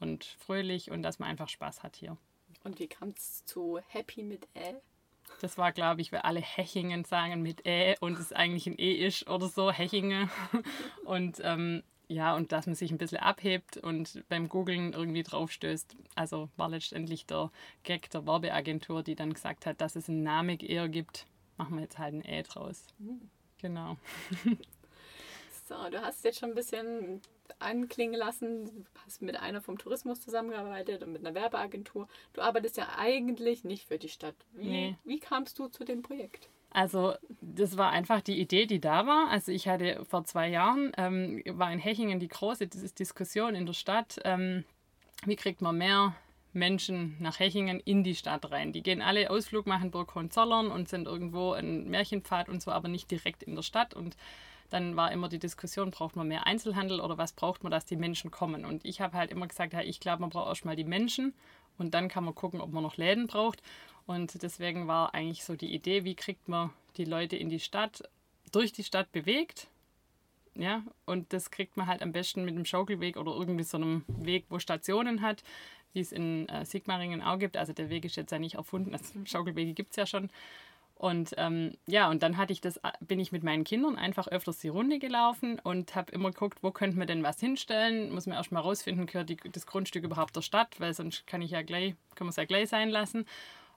und 0.00 0.24
fröhlich 0.24 0.90
und 0.90 1.02
dass 1.02 1.20
man 1.20 1.28
einfach 1.28 1.48
Spaß 1.48 1.84
hat 1.84 1.94
hier. 1.96 2.16
Und 2.64 2.78
wie 2.78 2.86
kam 2.86 3.10
es 3.16 3.44
zu 3.44 3.80
Happy 3.88 4.22
mit 4.22 4.46
Ä? 4.54 4.74
Das 5.40 5.58
war, 5.58 5.72
glaube 5.72 6.00
ich, 6.00 6.12
weil 6.12 6.20
alle 6.20 6.40
Hechingen 6.40 7.04
sagen 7.04 7.42
mit 7.42 7.66
Ä 7.66 7.96
und 8.00 8.18
es 8.18 8.32
eigentlich 8.32 8.66
ein 8.66 8.78
E 8.78 8.92
ist 8.92 9.28
oder 9.28 9.48
so, 9.48 9.70
Hechinge. 9.70 10.28
Und 11.04 11.40
ähm, 11.42 11.82
ja, 12.08 12.36
und 12.36 12.52
dass 12.52 12.66
man 12.66 12.74
sich 12.74 12.90
ein 12.90 12.98
bisschen 12.98 13.18
abhebt 13.18 13.78
und 13.78 14.22
beim 14.28 14.50
Googlen 14.50 14.92
irgendwie 14.92 15.22
draufstößt. 15.22 15.96
Also 16.14 16.50
war 16.56 16.68
letztendlich 16.68 17.24
der 17.24 17.50
Gag 17.84 18.10
der 18.10 18.26
Werbeagentur, 18.26 19.02
die 19.02 19.14
dann 19.14 19.32
gesagt 19.32 19.64
hat, 19.64 19.80
dass 19.80 19.96
es 19.96 20.10
einen 20.10 20.22
Namen 20.22 20.58
eher 20.58 20.88
gibt. 20.90 21.26
Machen 21.56 21.76
wir 21.76 21.82
jetzt 21.82 21.98
halt 21.98 22.14
ein 22.14 22.24
Ä 22.24 22.42
draus. 22.42 22.86
Genau. 23.58 23.96
So, 25.64 25.74
du 25.90 26.02
hast 26.02 26.24
jetzt 26.24 26.40
schon 26.40 26.50
ein 26.50 26.54
bisschen 26.54 27.20
anklingen 27.58 28.18
lassen, 28.18 28.64
du 28.66 28.84
hast 29.04 29.22
mit 29.22 29.36
einer 29.36 29.60
vom 29.60 29.78
Tourismus 29.78 30.20
zusammengearbeitet 30.20 31.02
und 31.02 31.12
mit 31.12 31.24
einer 31.24 31.34
Werbeagentur. 31.34 32.08
Du 32.32 32.40
arbeitest 32.40 32.76
ja 32.76 32.88
eigentlich 32.98 33.62
nicht 33.64 33.86
für 33.86 33.98
die 33.98 34.08
Stadt. 34.08 34.34
Wie, 34.52 34.68
Nee. 34.68 34.96
wie 35.04 35.20
kamst 35.20 35.58
du 35.58 35.68
zu 35.68 35.84
dem 35.84 36.02
Projekt? 36.02 36.48
Also 36.70 37.14
das 37.40 37.76
war 37.76 37.90
einfach 37.90 38.22
die 38.22 38.40
Idee, 38.40 38.66
die 38.66 38.80
da 38.80 39.06
war. 39.06 39.28
Also 39.28 39.52
ich 39.52 39.68
hatte 39.68 40.04
vor 40.08 40.24
zwei 40.24 40.48
Jahren, 40.48 40.92
ähm, 40.96 41.42
war 41.46 41.70
in 41.72 41.78
Hechingen 41.78 42.18
die 42.18 42.28
große 42.28 42.66
Dis 42.66 42.94
Diskussion 42.94 43.54
in 43.54 43.66
der 43.66 43.74
Stadt, 43.74 44.18
ähm, 44.24 44.64
wie 45.26 45.36
kriegt 45.36 45.60
man 45.60 45.76
mehr 45.76 46.16
Menschen 46.54 47.16
nach 47.20 47.38
Hechingen 47.38 47.78
in 47.80 48.02
die 48.02 48.14
Stadt 48.14 48.50
rein. 48.50 48.72
Die 48.72 48.82
gehen 48.82 49.00
alle 49.02 49.30
Ausflug 49.30 49.66
machen, 49.66 49.90
Burg 49.90 50.14
Hohenzollern 50.14 50.70
und 50.70 50.88
sind 50.88 51.06
irgendwo 51.06 51.52
ein 51.52 51.88
Märchenpfad 51.88 52.48
und 52.48 52.62
so, 52.62 52.70
aber 52.70 52.88
nicht 52.88 53.10
direkt 53.10 53.42
in 53.42 53.54
der 53.54 53.62
Stadt. 53.62 53.94
Und 53.94 54.16
dann 54.72 54.96
war 54.96 55.12
immer 55.12 55.28
die 55.28 55.38
Diskussion, 55.38 55.90
braucht 55.90 56.16
man 56.16 56.28
mehr 56.28 56.46
Einzelhandel 56.46 57.00
oder 57.00 57.18
was 57.18 57.32
braucht 57.32 57.62
man, 57.62 57.70
dass 57.70 57.84
die 57.84 57.96
Menschen 57.96 58.30
kommen. 58.30 58.64
Und 58.64 58.84
ich 58.84 59.00
habe 59.00 59.16
halt 59.16 59.30
immer 59.30 59.46
gesagt, 59.46 59.74
ja, 59.74 59.82
ich 59.82 60.00
glaube, 60.00 60.22
man 60.22 60.30
braucht 60.30 60.48
erstmal 60.48 60.76
die 60.76 60.84
Menschen 60.84 61.34
und 61.78 61.92
dann 61.94 62.08
kann 62.08 62.24
man 62.24 62.34
gucken, 62.34 62.60
ob 62.60 62.72
man 62.72 62.82
noch 62.82 62.96
Läden 62.96 63.26
braucht. 63.26 63.62
Und 64.06 64.42
deswegen 64.42 64.88
war 64.88 65.14
eigentlich 65.14 65.44
so 65.44 65.54
die 65.54 65.74
Idee, 65.74 66.04
wie 66.04 66.14
kriegt 66.14 66.48
man 66.48 66.70
die 66.96 67.04
Leute 67.04 67.36
in 67.36 67.48
die 67.48 67.60
Stadt, 67.60 68.02
durch 68.50 68.72
die 68.72 68.84
Stadt 68.84 69.12
bewegt. 69.12 69.68
Ja, 70.54 70.82
und 71.06 71.32
das 71.32 71.50
kriegt 71.50 71.76
man 71.76 71.86
halt 71.86 72.02
am 72.02 72.12
besten 72.12 72.44
mit 72.44 72.54
einem 72.54 72.66
Schaukelweg 72.66 73.16
oder 73.16 73.32
irgendwie 73.32 73.64
so 73.64 73.78
einem 73.78 74.04
Weg, 74.06 74.44
wo 74.50 74.58
Stationen 74.58 75.22
hat, 75.22 75.42
wie 75.92 76.00
es 76.00 76.12
in 76.12 76.48
äh, 76.48 76.64
Sigmaringen 76.64 77.22
auch 77.22 77.38
gibt. 77.38 77.56
Also 77.56 77.72
der 77.72 77.88
Weg 77.88 78.04
ist 78.04 78.16
jetzt 78.16 78.32
ja 78.32 78.38
nicht 78.38 78.56
erfunden, 78.56 78.92
also 78.92 79.14
Schaukelwege 79.24 79.72
gibt 79.72 79.90
es 79.90 79.96
ja 79.96 80.06
schon. 80.06 80.30
Und 81.02 81.34
ähm, 81.36 81.72
ja, 81.88 82.08
und 82.08 82.22
dann 82.22 82.36
hatte 82.36 82.52
ich 82.52 82.60
das, 82.60 82.80
bin 83.00 83.18
ich 83.18 83.32
mit 83.32 83.42
meinen 83.42 83.64
Kindern 83.64 83.98
einfach 83.98 84.28
öfters 84.28 84.60
die 84.60 84.68
Runde 84.68 85.00
gelaufen 85.00 85.58
und 85.58 85.96
habe 85.96 86.12
immer 86.12 86.30
geguckt, 86.30 86.58
wo 86.62 86.70
könnten 86.70 86.96
wir 86.96 87.06
denn 87.06 87.24
was 87.24 87.40
hinstellen. 87.40 88.14
Muss 88.14 88.26
man 88.26 88.36
erstmal 88.36 88.62
rausfinden, 88.62 89.06
gehört 89.06 89.28
die, 89.28 89.36
das 89.50 89.66
Grundstück 89.66 90.04
überhaupt 90.04 90.36
der 90.36 90.42
Stadt, 90.42 90.78
weil 90.78 90.94
sonst 90.94 91.26
kann 91.26 91.42
ich 91.42 91.50
ja 91.50 91.62
gleich, 91.62 91.96
kann 92.14 92.28
man 92.28 92.30
es 92.30 92.36
ja 92.36 92.44
gleich 92.44 92.68
sein 92.68 92.88
lassen. 92.88 93.26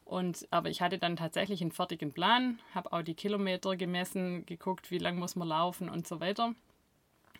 Und, 0.03 0.47
aber 0.51 0.69
ich 0.69 0.83
hatte 0.83 0.99
dann 0.99 1.15
tatsächlich 1.15 1.61
einen 1.61 1.71
fertigen 1.71 2.13
Plan, 2.13 2.59
habe 2.75 2.93
auch 2.93 3.01
die 3.01 3.15
Kilometer 3.15 3.75
gemessen, 3.75 4.45
geguckt, 4.45 4.91
wie 4.91 4.99
lang 4.99 5.17
muss 5.17 5.35
man 5.35 5.47
laufen 5.47 5.89
und 5.89 6.05
so 6.05 6.19
weiter. 6.19 6.53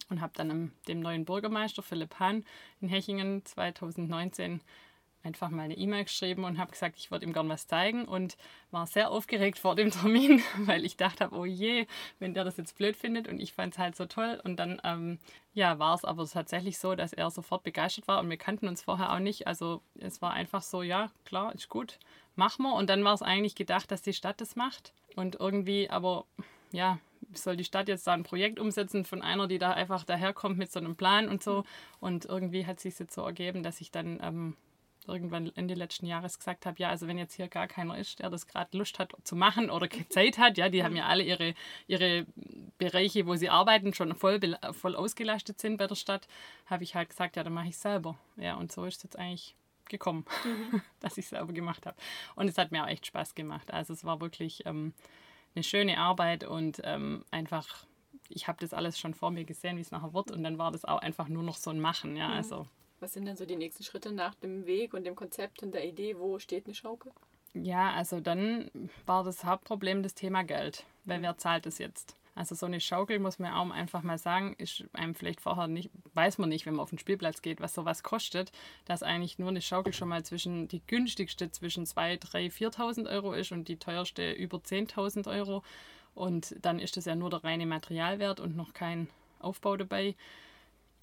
Und 0.10 0.20
habe 0.20 0.34
dann 0.36 0.72
dem 0.88 1.00
neuen 1.00 1.26
Bürgermeister 1.26 1.84
Philipp 1.84 2.18
Hahn 2.18 2.44
in 2.82 2.88
Hechingen 2.88 3.46
2019 3.46 4.62
einfach 5.26 5.50
mal 5.50 5.64
eine 5.64 5.78
E-Mail 5.78 6.06
geschrieben 6.06 6.44
und 6.44 6.58
habe 6.58 6.72
gesagt, 6.72 6.98
ich 6.98 7.12
würde 7.12 7.26
ihm 7.26 7.34
gern 7.34 7.50
was 7.50 7.68
zeigen 7.68 8.06
und 8.06 8.38
war 8.72 8.86
sehr 8.86 9.10
aufgeregt 9.12 9.58
vor 9.58 9.76
dem 9.76 9.92
Termin, 10.02 10.42
weil 10.60 10.86
ich 10.86 10.96
dachte, 10.96 11.30
oh 11.32 11.46
je, 11.46 11.88
wenn 12.20 12.34
der 12.34 12.44
das 12.44 12.58
jetzt 12.58 12.78
blöd 12.78 12.96
findet 12.96 13.28
und 13.28 13.40
ich 13.40 13.54
fand 13.54 13.74
es 13.74 13.80
halt 13.80 13.96
so 13.96 14.06
toll. 14.06 14.40
Und 14.44 14.58
dann 14.58 14.80
ähm, 14.84 15.20
ja, 15.54 15.80
war 15.80 15.96
es 15.96 16.06
aber 16.06 16.26
tatsächlich 16.28 16.78
so, 16.78 16.96
dass 16.96 17.14
er 17.14 17.30
sofort 17.32 17.64
begeistert 17.64 18.08
war 18.08 18.20
und 18.20 18.30
wir 18.30 18.38
kannten 18.38 18.68
uns 18.68 18.84
vorher 18.84 19.12
auch 19.12 19.20
nicht. 19.20 19.48
Also 19.48 19.82
es 20.00 20.22
war 20.22 20.32
einfach 20.32 20.62
so, 20.62 20.84
ja, 20.84 21.12
klar, 21.26 21.54
ist 21.56 21.70
gut, 21.70 22.00
machen 22.36 22.64
wir. 22.64 22.76
Und 22.76 22.90
dann 22.90 23.04
war 23.04 23.14
es 23.14 23.22
eigentlich 23.22 23.56
gedacht, 23.56 23.92
dass 23.92 24.02
die 24.02 24.14
Stadt 24.14 24.40
das 24.42 24.56
macht. 24.56 24.94
Und 25.16 25.36
irgendwie, 25.40 25.90
aber 25.90 26.26
ja, 26.72 27.00
soll 27.34 27.56
die 27.56 27.64
Stadt 27.64 27.88
jetzt 27.88 28.06
da 28.06 28.14
ein 28.14 28.24
Projekt 28.24 28.60
umsetzen 28.60 29.06
von 29.06 29.22
einer, 29.22 29.48
die 29.48 29.58
da 29.58 29.72
einfach 29.72 30.04
daherkommt 30.04 30.58
mit 30.58 30.72
so 30.72 30.80
einem 30.80 30.96
Plan 30.96 31.30
und 31.30 31.42
so. 31.42 31.64
Und 32.00 32.26
irgendwie 32.26 32.66
hat 32.66 32.80
sich 32.80 33.00
jetzt 33.00 33.16
so 33.16 33.24
ergeben, 33.24 33.64
dass 33.64 33.82
ich 33.82 33.92
dann 33.92 34.20
ähm, 34.22 34.56
irgendwann 35.08 35.52
Ende 35.56 35.74
letzten 35.74 36.06
Jahres 36.06 36.38
gesagt 36.38 36.66
habe, 36.66 36.78
ja, 36.80 36.90
also 36.90 37.08
wenn 37.08 37.18
jetzt 37.18 37.36
hier 37.36 37.48
gar 37.48 37.68
keiner 37.68 37.98
ist, 37.98 38.20
der 38.20 38.30
das 38.30 38.48
gerade 38.48 38.78
Lust 38.78 39.00
hat 39.00 39.14
zu 39.24 39.36
machen 39.36 39.70
oder 39.70 39.88
Zeit 40.10 40.38
hat, 40.38 40.58
ja, 40.58 40.70
die 40.70 40.84
haben 40.84 40.96
ja 40.96 41.06
alle 41.06 41.24
ihre, 41.24 41.54
ihre 41.88 42.26
Bereiche, 42.78 43.26
wo 43.26 43.36
sie 43.36 43.50
arbeiten, 43.50 43.94
schon 43.94 44.16
voll, 44.16 44.40
voll 44.72 44.96
ausgelastet 44.96 45.60
sind 45.60 45.78
bei 45.78 45.88
der 45.88 45.96
Stadt, 45.96 46.28
habe 46.66 46.84
ich 46.84 46.96
halt 46.96 47.10
gesagt, 47.10 47.36
ja, 47.36 47.44
dann 47.44 47.54
mache 47.54 47.70
ich 47.70 47.78
selber. 47.78 48.18
Ja, 48.38 48.56
und 48.56 48.72
so 48.72 48.86
ist 48.86 48.98
es 48.98 49.04
jetzt 49.04 49.20
eigentlich 49.20 49.56
gekommen, 49.90 50.26
mhm. 50.44 50.82
dass 51.00 51.18
ich 51.18 51.28
selber 51.28 51.54
gemacht 51.54 51.86
habe. 51.86 51.98
Und 52.36 52.48
es 52.48 52.58
hat 52.58 52.72
mir 52.72 52.84
auch 52.84 52.90
echt 52.90 53.06
Spaß 53.06 53.36
gemacht. 53.36 53.72
Also 53.72 53.94
es 53.94 54.04
war 54.04 54.22
wirklich 54.22 54.66
ähm, 54.66 54.94
eine 55.56 55.64
schöne 55.64 55.98
Arbeit 55.98 56.44
und 56.44 56.82
ähm, 56.84 57.24
einfach, 57.32 57.86
ich 58.30 58.48
habe 58.48 58.58
das 58.60 58.74
alles 58.74 59.00
schon 59.00 59.14
vor 59.14 59.32
mir 59.32 59.46
gesehen, 59.46 59.78
wie 59.78 59.82
es 59.82 59.92
nachher 59.92 60.14
wird. 60.14 60.32
Und 60.32 60.44
dann 60.44 60.58
war 60.58 60.72
das 60.72 60.86
auch 60.86 61.00
einfach 61.00 61.28
nur 61.28 61.44
noch 61.44 61.56
so 61.56 61.70
ein 61.70 61.80
Machen, 61.80 62.16
ja, 62.16 62.30
mhm. 62.30 62.34
also 62.34 62.68
was 63.00 63.14
sind 63.14 63.26
denn 63.26 63.36
so 63.36 63.46
die 63.46 63.56
nächsten 63.56 63.84
Schritte 63.84 64.12
nach 64.12 64.36
dem 64.36 64.66
Weg 64.66 64.94
und 64.94 65.06
dem 65.06 65.16
Konzept 65.16 65.64
und 65.64 65.74
der 65.74 65.88
Idee? 65.88 66.18
Wo 66.18 66.40
steht 66.40 66.66
eine 66.66 66.76
Schaukel? 66.76 67.12
Ja, 67.54 67.92
also 67.94 68.20
dann 68.20 68.70
war 69.06 69.24
das 69.24 69.46
Hauptproblem 69.46 70.04
das 70.04 70.14
Thema 70.14 70.44
Geld. 70.44 70.86
Weil 71.06 71.22
wer 71.22 71.38
zahlt 71.38 71.66
es 71.66 71.78
jetzt? 71.78 72.16
Also 72.36 72.54
so 72.54 72.66
eine 72.66 72.82
Schaukel 72.82 73.20
muss 73.20 73.40
man 73.40 73.54
auch 73.54 73.72
einfach 73.72 74.04
mal 74.04 74.18
sagen, 74.18 74.56
ist 74.58 74.84
einem 74.92 75.16
vielleicht 75.16 75.40
vorher 75.40 75.68
nicht, 75.68 75.90
weiß 76.16 76.38
man 76.38 76.50
nicht, 76.50 76.66
wenn 76.66 76.74
man 76.74 76.84
auf 76.84 76.90
den 76.90 77.00
Spielplatz 77.00 77.42
geht, 77.42 77.62
was 77.62 77.74
sowas 77.74 78.04
kostet, 78.04 78.52
dass 78.84 79.04
eigentlich 79.04 79.40
nur 79.40 79.48
eine 79.48 79.62
Schaukel 79.62 79.94
schon 79.94 80.10
mal 80.10 80.26
zwischen, 80.26 80.68
die 80.68 80.82
günstigste 80.86 81.50
zwischen 81.50 81.86
2.000, 81.86 82.52
3.000, 82.52 82.76
4.000 82.76 83.10
Euro 83.10 83.32
ist 83.32 83.54
und 83.54 83.70
die 83.70 83.78
teuerste 83.78 84.34
über 84.34 84.58
10.000 84.58 85.30
Euro. 85.30 85.64
Und 86.14 86.56
dann 86.62 86.80
ist 86.80 86.98
das 86.98 87.06
ja 87.06 87.16
nur 87.16 87.30
der 87.30 87.46
reine 87.46 87.66
Materialwert 87.66 88.42
und 88.42 88.58
noch 88.58 88.74
kein 88.74 89.08
Aufbau 89.40 89.78
dabei. 89.78 90.16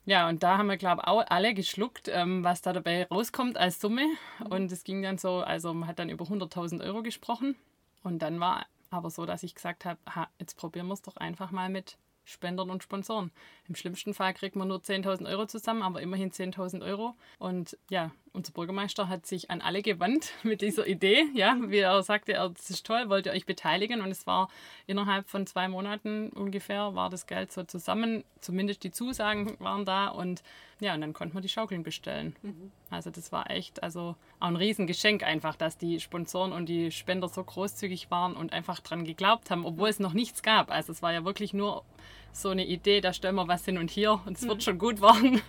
Ja, 0.04 0.28
und 0.28 0.42
da 0.42 0.58
haben 0.58 0.68
wir, 0.68 0.76
glaube 0.76 1.02
ich, 1.02 1.08
auch 1.08 1.24
alle 1.28 1.54
geschluckt, 1.54 2.08
ähm, 2.08 2.42
was 2.42 2.60
da 2.60 2.72
dabei 2.72 3.06
rauskommt 3.06 3.56
als 3.56 3.80
Summe. 3.80 4.06
Und 4.50 4.72
es 4.72 4.82
ging 4.82 5.02
dann 5.02 5.16
so, 5.16 5.38
also 5.38 5.72
man 5.72 5.88
hat 5.88 5.98
dann 6.00 6.08
über 6.08 6.24
100.000 6.24 6.82
Euro 6.84 7.02
gesprochen. 7.02 7.54
Und 8.02 8.20
dann 8.20 8.40
war 8.40 8.66
aber 8.90 9.10
so, 9.10 9.26
dass 9.26 9.44
ich 9.44 9.54
gesagt 9.54 9.84
habe, 9.84 9.98
jetzt 10.38 10.56
probieren 10.56 10.88
wir 10.88 10.94
es 10.94 11.02
doch 11.02 11.16
einfach 11.16 11.52
mal 11.52 11.68
mit 11.68 11.98
Spendern 12.24 12.70
und 12.70 12.82
Sponsoren. 12.82 13.30
Im 13.68 13.74
schlimmsten 13.74 14.12
Fall 14.12 14.34
kriegt 14.34 14.56
man 14.56 14.68
nur 14.68 14.78
10.000 14.78 15.28
Euro 15.28 15.46
zusammen, 15.46 15.82
aber 15.82 16.00
immerhin 16.02 16.30
10.000 16.30 16.84
Euro. 16.84 17.14
Und 17.38 17.76
ja, 17.88 18.10
unser 18.32 18.52
Bürgermeister 18.52 19.08
hat 19.08 19.26
sich 19.26 19.50
an 19.50 19.60
alle 19.60 19.82
gewandt 19.82 20.32
mit 20.42 20.60
dieser 20.62 20.86
Idee. 20.86 21.24
Ja, 21.34 21.56
wie 21.60 21.78
er 21.78 22.02
sagte, 22.02 22.32
es 22.32 22.70
ist 22.70 22.86
toll, 22.86 23.08
wollt 23.08 23.26
ihr 23.26 23.32
euch 23.32 23.46
beteiligen. 23.46 24.00
Und 24.00 24.10
es 24.10 24.26
war 24.26 24.48
innerhalb 24.86 25.28
von 25.28 25.46
zwei 25.46 25.68
Monaten 25.68 26.30
ungefähr, 26.30 26.94
war 26.94 27.10
das 27.10 27.26
Geld 27.26 27.52
so 27.52 27.64
zusammen. 27.64 28.24
Zumindest 28.40 28.84
die 28.84 28.90
Zusagen 28.90 29.56
waren 29.60 29.84
da. 29.84 30.08
Und 30.08 30.42
ja, 30.80 30.94
und 30.94 31.00
dann 31.00 31.12
konnten 31.12 31.34
wir 31.34 31.40
die 31.40 31.48
Schaukeln 31.48 31.82
bestellen. 31.82 32.34
Mhm. 32.42 32.72
Also 32.90 33.10
das 33.10 33.30
war 33.30 33.50
echt 33.50 33.82
also 33.82 34.16
auch 34.40 34.48
ein 34.48 34.56
Riesengeschenk 34.56 35.22
einfach, 35.22 35.54
dass 35.54 35.78
die 35.78 36.00
Sponsoren 36.00 36.52
und 36.52 36.66
die 36.66 36.90
Spender 36.90 37.28
so 37.28 37.44
großzügig 37.44 38.10
waren 38.10 38.34
und 38.34 38.52
einfach 38.52 38.80
dran 38.80 39.04
geglaubt 39.04 39.50
haben, 39.50 39.64
obwohl 39.64 39.88
es 39.88 40.00
noch 40.00 40.12
nichts 40.12 40.42
gab. 40.42 40.70
Also 40.70 40.92
es 40.92 41.02
war 41.02 41.12
ja 41.12 41.24
wirklich 41.24 41.52
nur 41.52 41.84
so 42.32 42.48
eine 42.48 42.66
Idee, 42.66 43.00
da 43.00 43.12
stellen 43.12 43.34
wir 43.34 43.46
was 43.46 43.64
hin 43.64 43.78
und 43.78 43.90
hier 43.90 44.20
und 44.26 44.38
es 44.38 44.42
mhm. 44.42 44.48
wird 44.48 44.62
schon 44.62 44.78
gut 44.78 45.00
werden. 45.02 45.40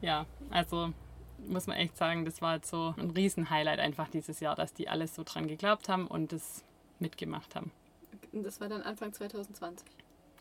ja, 0.00 0.24
also 0.50 0.92
muss 1.48 1.66
man 1.66 1.76
echt 1.76 1.96
sagen, 1.96 2.24
das 2.24 2.40
war 2.42 2.56
jetzt 2.56 2.70
so 2.70 2.94
ein 2.96 3.10
Riesenhighlight 3.10 3.78
einfach 3.78 4.08
dieses 4.08 4.40
Jahr, 4.40 4.54
dass 4.54 4.72
die 4.72 4.88
alles 4.88 5.14
so 5.14 5.22
dran 5.24 5.48
geglaubt 5.48 5.88
haben 5.88 6.06
und 6.06 6.32
das 6.32 6.64
mitgemacht 6.98 7.54
haben. 7.54 7.70
Und 8.32 8.44
das 8.44 8.60
war 8.60 8.68
dann 8.68 8.82
Anfang 8.82 9.12
2020? 9.12 9.86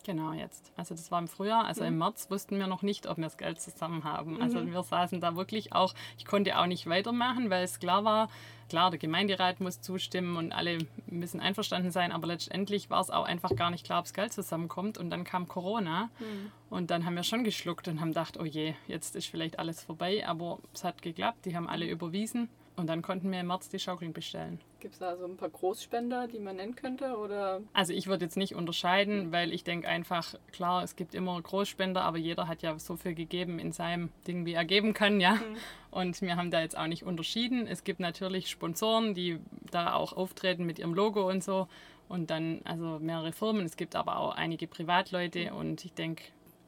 Genau, 0.05 0.31
jetzt. 0.31 0.71
Also 0.77 0.95
das 0.95 1.11
war 1.11 1.19
im 1.19 1.27
Frühjahr, 1.27 1.65
also 1.65 1.81
mhm. 1.81 1.87
im 1.87 1.97
März 1.97 2.29
wussten 2.29 2.57
wir 2.59 2.67
noch 2.67 2.81
nicht, 2.81 3.07
ob 3.07 3.17
wir 3.17 3.25
das 3.25 3.37
Geld 3.37 3.59
zusammen 3.59 4.03
haben. 4.03 4.41
Also 4.41 4.59
mhm. 4.59 4.71
wir 4.71 4.83
saßen 4.83 5.19
da 5.19 5.35
wirklich 5.35 5.73
auch, 5.73 5.93
ich 6.17 6.25
konnte 6.25 6.57
auch 6.57 6.65
nicht 6.65 6.87
weitermachen, 6.87 7.49
weil 7.49 7.63
es 7.63 7.79
klar 7.79 8.05
war, 8.05 8.29
klar, 8.69 8.89
der 8.89 8.99
Gemeinderat 8.99 9.59
muss 9.59 9.81
zustimmen 9.81 10.37
und 10.37 10.51
alle 10.51 10.77
müssen 11.07 11.39
einverstanden 11.39 11.91
sein, 11.91 12.11
aber 12.11 12.27
letztendlich 12.27 12.89
war 12.89 13.01
es 13.01 13.09
auch 13.09 13.25
einfach 13.25 13.55
gar 13.55 13.69
nicht 13.69 13.85
klar, 13.85 13.99
ob 13.99 14.05
das 14.05 14.13
Geld 14.13 14.33
zusammenkommt. 14.33 14.97
Und 14.97 15.09
dann 15.09 15.23
kam 15.23 15.47
Corona 15.47 16.09
mhm. 16.19 16.51
und 16.69 16.91
dann 16.91 17.05
haben 17.05 17.15
wir 17.15 17.23
schon 17.23 17.43
geschluckt 17.43 17.87
und 17.87 17.99
haben 17.99 18.09
gedacht, 18.09 18.39
oh 18.39 18.45
je, 18.45 18.75
jetzt 18.87 19.15
ist 19.15 19.27
vielleicht 19.27 19.59
alles 19.59 19.81
vorbei, 19.81 20.25
aber 20.27 20.59
es 20.73 20.83
hat 20.83 21.01
geklappt, 21.01 21.45
die 21.45 21.55
haben 21.55 21.67
alle 21.67 21.89
überwiesen. 21.89 22.49
Und 22.77 22.87
dann 22.87 23.01
konnten 23.01 23.31
wir 23.31 23.39
im 23.39 23.47
März 23.47 23.69
die 23.69 23.79
Schaukeln 23.79 24.13
bestellen. 24.13 24.59
Gibt 24.79 24.93
es 24.93 24.99
da 24.99 25.17
so 25.17 25.25
ein 25.25 25.37
paar 25.37 25.49
Großspender, 25.49 26.27
die 26.27 26.39
man 26.39 26.57
nennen 26.57 26.75
könnte? 26.75 27.17
Oder? 27.17 27.61
Also 27.73 27.93
ich 27.93 28.07
würde 28.07 28.25
jetzt 28.25 28.37
nicht 28.37 28.53
unterscheiden, 28.53 29.31
weil 29.31 29.51
ich 29.51 29.63
denke 29.63 29.87
einfach, 29.87 30.35
klar, 30.51 30.83
es 30.83 30.95
gibt 30.95 31.15
immer 31.15 31.41
Großspender, 31.41 32.01
aber 32.03 32.17
jeder 32.17 32.47
hat 32.47 32.61
ja 32.61 32.77
so 32.77 32.95
viel 32.95 33.15
gegeben 33.15 33.57
in 33.57 33.71
seinem 33.71 34.09
Ding, 34.27 34.45
wie 34.45 34.53
er 34.53 34.65
geben 34.65 34.93
kann, 34.93 35.19
ja. 35.19 35.35
Mhm. 35.35 35.57
Und 35.89 36.21
wir 36.21 36.35
haben 36.35 36.51
da 36.51 36.61
jetzt 36.61 36.77
auch 36.77 36.85
nicht 36.85 37.03
unterschieden. 37.03 37.65
Es 37.65 37.83
gibt 37.83 37.99
natürlich 37.99 38.49
Sponsoren, 38.49 39.15
die 39.15 39.39
da 39.71 39.93
auch 39.93 40.13
auftreten 40.13 40.65
mit 40.65 40.77
ihrem 40.77 40.93
Logo 40.93 41.27
und 41.27 41.43
so. 41.43 41.67
Und 42.07 42.29
dann 42.29 42.61
also 42.63 42.99
mehrere 42.99 43.33
Firmen. 43.33 43.65
Es 43.65 43.77
gibt 43.77 43.95
aber 43.95 44.17
auch 44.19 44.35
einige 44.35 44.67
Privatleute 44.67 45.51
mhm. 45.51 45.57
und 45.57 45.85
ich 45.85 45.93
denke, 45.93 46.23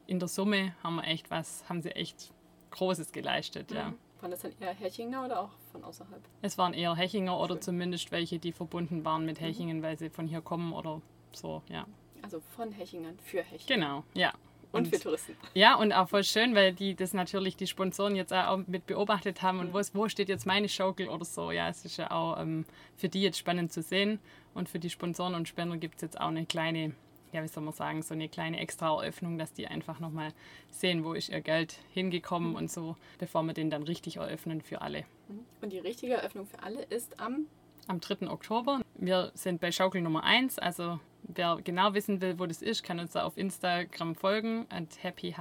in 0.06 0.18
der 0.18 0.28
Summe 0.28 0.74
haben 0.82 0.96
wir 0.96 1.04
echt 1.04 1.30
was, 1.30 1.64
haben 1.68 1.80
sie 1.80 1.90
echt 1.90 2.32
Großes 2.72 3.12
geleistet, 3.12 3.70
mhm. 3.70 3.76
ja. 3.76 3.94
Waren 4.20 4.32
das 4.32 4.40
dann 4.40 4.52
eher 4.60 4.74
Hechinger 4.74 5.24
oder 5.24 5.40
auch 5.40 5.50
von 5.70 5.84
außerhalb? 5.84 6.22
Es 6.42 6.58
waren 6.58 6.74
eher 6.74 6.94
Hechinger 6.94 7.38
oder 7.38 7.54
Schön. 7.54 7.62
zumindest 7.62 8.12
welche, 8.12 8.38
die 8.38 8.52
verbunden 8.52 9.04
waren 9.04 9.24
mit 9.24 9.40
mhm. 9.40 9.44
Hechingen, 9.44 9.78
mhm. 9.78 9.82
weil 9.82 9.98
sie 9.98 10.10
von 10.10 10.26
hier 10.26 10.40
kommen 10.40 10.72
oder 10.72 11.00
so, 11.32 11.62
ja. 11.68 11.86
Also 12.22 12.40
von 12.40 12.72
Hechingen 12.72 13.18
für 13.18 13.42
Hechingen. 13.42 13.80
Genau, 13.80 14.04
ja. 14.14 14.32
Und, 14.72 14.84
und, 14.84 14.94
für 14.94 15.00
Touristen. 15.00 15.36
Ja, 15.54 15.74
und 15.74 15.92
auch 15.92 16.08
voll 16.08 16.22
schön, 16.22 16.54
weil 16.54 16.72
die 16.72 16.94
das 16.94 17.12
natürlich 17.12 17.56
die 17.56 17.66
Sponsoren 17.66 18.14
jetzt 18.14 18.32
auch 18.32 18.58
mit 18.66 18.86
beobachtet 18.86 19.42
haben 19.42 19.58
und 19.58 19.70
mhm. 19.70 19.74
wo, 19.74 19.80
wo 20.00 20.08
steht 20.08 20.28
jetzt 20.28 20.46
meine 20.46 20.68
Schaukel 20.68 21.08
oder 21.08 21.24
so. 21.24 21.50
Ja, 21.50 21.68
es 21.68 21.84
ist 21.84 21.96
ja 21.96 22.10
auch 22.12 22.40
ähm, 22.40 22.64
für 22.96 23.08
die 23.08 23.22
jetzt 23.22 23.38
spannend 23.38 23.72
zu 23.72 23.82
sehen. 23.82 24.20
Und 24.54 24.68
für 24.68 24.78
die 24.78 24.90
Sponsoren 24.90 25.34
und 25.34 25.48
Spender 25.48 25.76
gibt 25.76 25.96
es 25.96 26.02
jetzt 26.02 26.20
auch 26.20 26.28
eine 26.28 26.46
kleine 26.46 26.92
ja, 27.32 27.42
wie 27.42 27.48
soll 27.48 27.62
man 27.62 27.72
sagen, 27.72 28.02
so 28.02 28.14
eine 28.14 28.28
kleine 28.28 28.58
Extra-Eröffnung, 28.58 29.38
dass 29.38 29.52
die 29.52 29.66
einfach 29.66 30.00
nochmal 30.00 30.32
sehen, 30.70 31.04
wo 31.04 31.12
ist 31.12 31.28
ihr 31.28 31.40
Geld 31.40 31.78
hingekommen 31.92 32.56
und 32.56 32.70
so, 32.70 32.96
bevor 33.18 33.42
wir 33.44 33.54
den 33.54 33.70
dann 33.70 33.82
richtig 33.82 34.16
eröffnen 34.16 34.60
für 34.60 34.82
alle. 34.82 35.04
Mhm. 35.28 35.44
Und 35.60 35.72
die 35.72 35.78
richtige 35.78 36.14
Eröffnung 36.14 36.46
für 36.46 36.62
alle 36.62 36.82
ist 36.82 37.20
am? 37.20 37.46
Am 37.86 38.00
3. 38.00 38.28
Oktober. 38.28 38.80
Wir 38.94 39.32
sind 39.34 39.60
bei 39.60 39.72
Schaukel 39.72 40.02
Nummer 40.02 40.24
1, 40.24 40.58
also 40.58 41.00
wer 41.34 41.58
genau 41.62 41.94
wissen 41.94 42.20
will, 42.20 42.38
wo 42.38 42.46
das 42.46 42.62
ist, 42.62 42.82
kann 42.82 42.98
uns 43.00 43.12
da 43.12 43.24
auf 43.24 43.36
Instagram 43.36 44.14
folgen 44.14 44.66
at 44.70 45.02
happyhch, 45.02 45.36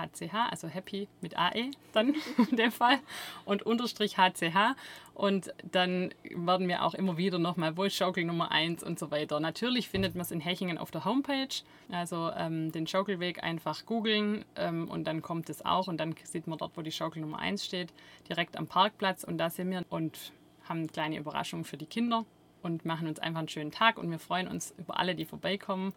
also 0.49 0.67
happy 0.67 1.07
mit 1.21 1.37
AE 1.37 1.71
dann 1.93 2.15
in 2.49 2.57
dem 2.57 2.71
Fall 2.71 2.99
und 3.45 3.63
unterstrich 3.63 4.17
HCH 4.17 4.75
und 5.13 5.53
dann 5.69 6.13
werden 6.23 6.67
wir 6.67 6.83
auch 6.83 6.93
immer 6.93 7.17
wieder 7.17 7.39
nochmal, 7.39 7.75
wo 7.75 7.83
ist 7.83 7.95
Schaukel 7.95 8.23
Nummer 8.23 8.51
1 8.51 8.83
und 8.83 8.97
so 8.97 9.11
weiter. 9.11 9.39
Natürlich 9.39 9.89
findet 9.89 10.15
man 10.15 10.21
es 10.21 10.31
in 10.31 10.39
Hechingen 10.39 10.77
auf 10.77 10.91
der 10.91 11.03
Homepage, 11.05 11.49
also 11.91 12.31
ähm, 12.37 12.71
den 12.71 12.87
Schaukelweg 12.87 13.43
einfach 13.43 13.85
googeln 13.85 14.45
ähm, 14.55 14.87
und 14.89 15.05
dann 15.05 15.21
kommt 15.21 15.49
es 15.49 15.65
auch 15.65 15.87
und 15.87 15.97
dann 15.97 16.15
sieht 16.23 16.47
man 16.47 16.57
dort, 16.57 16.77
wo 16.77 16.81
die 16.81 16.91
Schaukel 16.91 17.21
Nummer 17.21 17.39
1 17.39 17.65
steht, 17.65 17.93
direkt 18.29 18.57
am 18.57 18.67
Parkplatz 18.67 19.23
und 19.23 19.37
da 19.37 19.49
sind 19.49 19.71
wir 19.71 19.83
und 19.89 20.31
haben 20.67 20.79
eine 20.79 20.87
kleine 20.87 21.17
Überraschung 21.17 21.65
für 21.65 21.77
die 21.77 21.85
Kinder 21.85 22.25
und 22.61 22.85
machen 22.85 23.07
uns 23.07 23.19
einfach 23.19 23.39
einen 23.39 23.49
schönen 23.49 23.71
Tag 23.71 23.97
und 23.97 24.09
wir 24.09 24.19
freuen 24.19 24.47
uns 24.47 24.73
über 24.77 24.99
alle, 24.99 25.15
die 25.15 25.25
vorbeikommen 25.25 25.93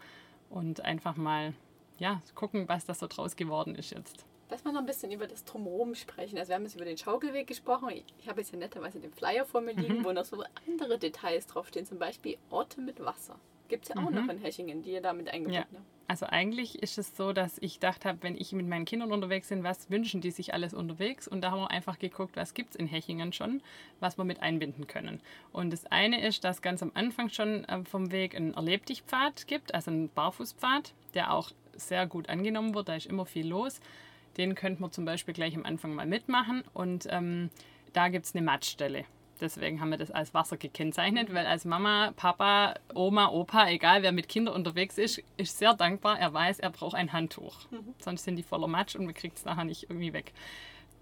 und 0.51 0.85
einfach 0.85 1.17
mal 1.17 1.55
ja, 1.99 2.21
gucken, 2.35 2.69
was 2.69 2.85
das 2.85 2.99
so 2.99 3.07
draus 3.07 3.37
geworden 3.37 3.75
ist 3.75 3.91
jetzt. 3.91 4.25
Lass 4.51 4.65
mal 4.65 4.73
noch 4.73 4.81
ein 4.81 4.87
bisschen 4.87 5.11
über 5.13 5.27
das 5.27 5.45
Drumherum 5.45 5.95
sprechen. 5.95 6.37
Also 6.37 6.51
wir 6.51 6.57
haben 6.57 6.65
jetzt 6.65 6.75
über 6.75 6.85
den 6.85 6.99
Schaukelweg 6.99 7.47
gesprochen. 7.47 7.89
Ich 8.19 8.29
habe 8.29 8.41
jetzt 8.41 8.53
ja 8.53 8.59
netterweise 8.59 9.01
den 9.01 9.13
Flyer 9.13 9.47
vor 9.47 9.63
mir 9.63 9.73
liegen, 9.73 10.01
mhm. 10.01 10.05
wo 10.05 10.13
noch 10.13 10.25
so 10.25 10.45
andere 10.67 10.99
Details 10.99 11.47
draufstehen, 11.47 11.87
zum 11.87 11.99
Beispiel 11.99 12.37
Orte 12.51 12.81
mit 12.81 13.01
Wasser. 13.01 13.39
Gibt 13.73 13.85
es 13.85 13.89
ja 13.89 13.97
auch 13.97 14.11
noch 14.11 14.29
in 14.29 14.39
Hechingen, 14.39 14.83
die 14.83 14.93
ihr 14.93 15.01
damit 15.01 15.29
eingebunden 15.33 15.55
Ja. 15.55 15.61
habt. 15.63 15.87
Also 16.09 16.27
eigentlich 16.27 16.83
ist 16.83 16.99
es 16.99 17.17
so, 17.17 17.33
dass 17.33 17.57
ich 17.59 17.75
gedacht 17.75 18.05
habe, 18.05 18.19
wenn 18.21 18.37
ich 18.37 18.53
mit 18.53 18.69
meinen 18.69 18.85
Kindern 18.85 19.13
unterwegs 19.13 19.49
bin, 19.49 19.65
was 19.65 19.89
wünschen 19.91 20.21
die 20.21 20.31
sich 20.31 20.53
alles 20.53 20.75
unterwegs? 20.75 21.27
Und 21.27 21.41
da 21.41 21.53
haben 21.53 21.61
wir 21.61 21.71
einfach 21.71 21.99
geguckt, 21.99 22.37
was 22.37 22.53
gibt 22.53 22.71
es 22.71 22.77
in 22.77 22.87
Hechingen 22.87 23.33
schon, 23.33 23.63
was 23.99 24.19
wir 24.19 24.25
mit 24.25 24.43
einbinden 24.43 24.87
können. 24.87 25.21
Und 25.53 25.73
das 25.73 25.87
eine 25.87 26.21
ist, 26.27 26.45
dass 26.45 26.61
ganz 26.61 26.83
am 26.83 26.91
Anfang 26.93 27.31
schon 27.31 27.65
äh, 27.65 27.83
vom 27.85 28.13
Weg 28.13 28.37
ein 28.37 28.53
Erlebdichtpfad 28.53 29.47
gibt, 29.47 29.75
also 29.75 29.91
ein 29.91 30.11
Barfußpfad, 30.11 30.93
der 31.15 31.33
auch 31.33 31.51
sehr 31.75 32.07
gut 32.07 32.29
angenommen 32.29 32.75
wird, 32.75 32.91
da 32.91 32.95
ist 32.97 33.07
immer 33.07 33.25
viel 33.25 33.49
los. 33.49 33.81
Den 34.37 34.55
könnten 34.55 34.83
wir 34.83 34.91
zum 34.91 35.07
Beispiel 35.07 35.33
gleich 35.33 35.57
am 35.57 35.65
Anfang 35.65 35.95
mal 35.95 36.07
mitmachen. 36.07 36.63
Und 36.75 37.07
ähm, 37.11 37.49
da 37.95 38.09
gibt 38.09 38.27
es 38.27 38.35
eine 38.35 38.45
Mattstelle. 38.45 39.05
Deswegen 39.43 39.81
haben 39.81 39.91
wir 39.91 39.99
das 39.99 40.13
als 40.13 40.33
Wasser 40.35 40.57
gekennzeichnet, 40.57 41.35
weil 41.35 41.47
als 41.47 41.65
Mama, 41.65 42.13
Papa, 42.15 42.75
Oma, 42.95 43.29
Opa, 43.29 43.69
egal 43.69 44.03
wer 44.03 44.13
mit 44.13 44.29
Kindern 44.29 44.55
unterwegs 44.55 44.99
ist, 44.99 45.21
ist 45.37 45.59
sehr 45.59 45.75
dankbar. 45.75 46.19
Er 46.19 46.33
weiß, 46.33 46.61
er 46.61 46.71
braucht 46.71 46.95
ein 46.95 47.13
Handtuch. 47.13 47.57
Sonst 47.99 48.25
sind 48.25 48.37
die 48.37 48.45
voller 48.45 48.69
Matsch 48.69 48.95
und 48.95 49.05
man 49.05 49.15
kriegt 49.15 49.37
es 49.39 49.45
nachher 49.45 49.65
nicht 49.65 49.91
irgendwie 49.91 50.13
weg. 50.13 50.33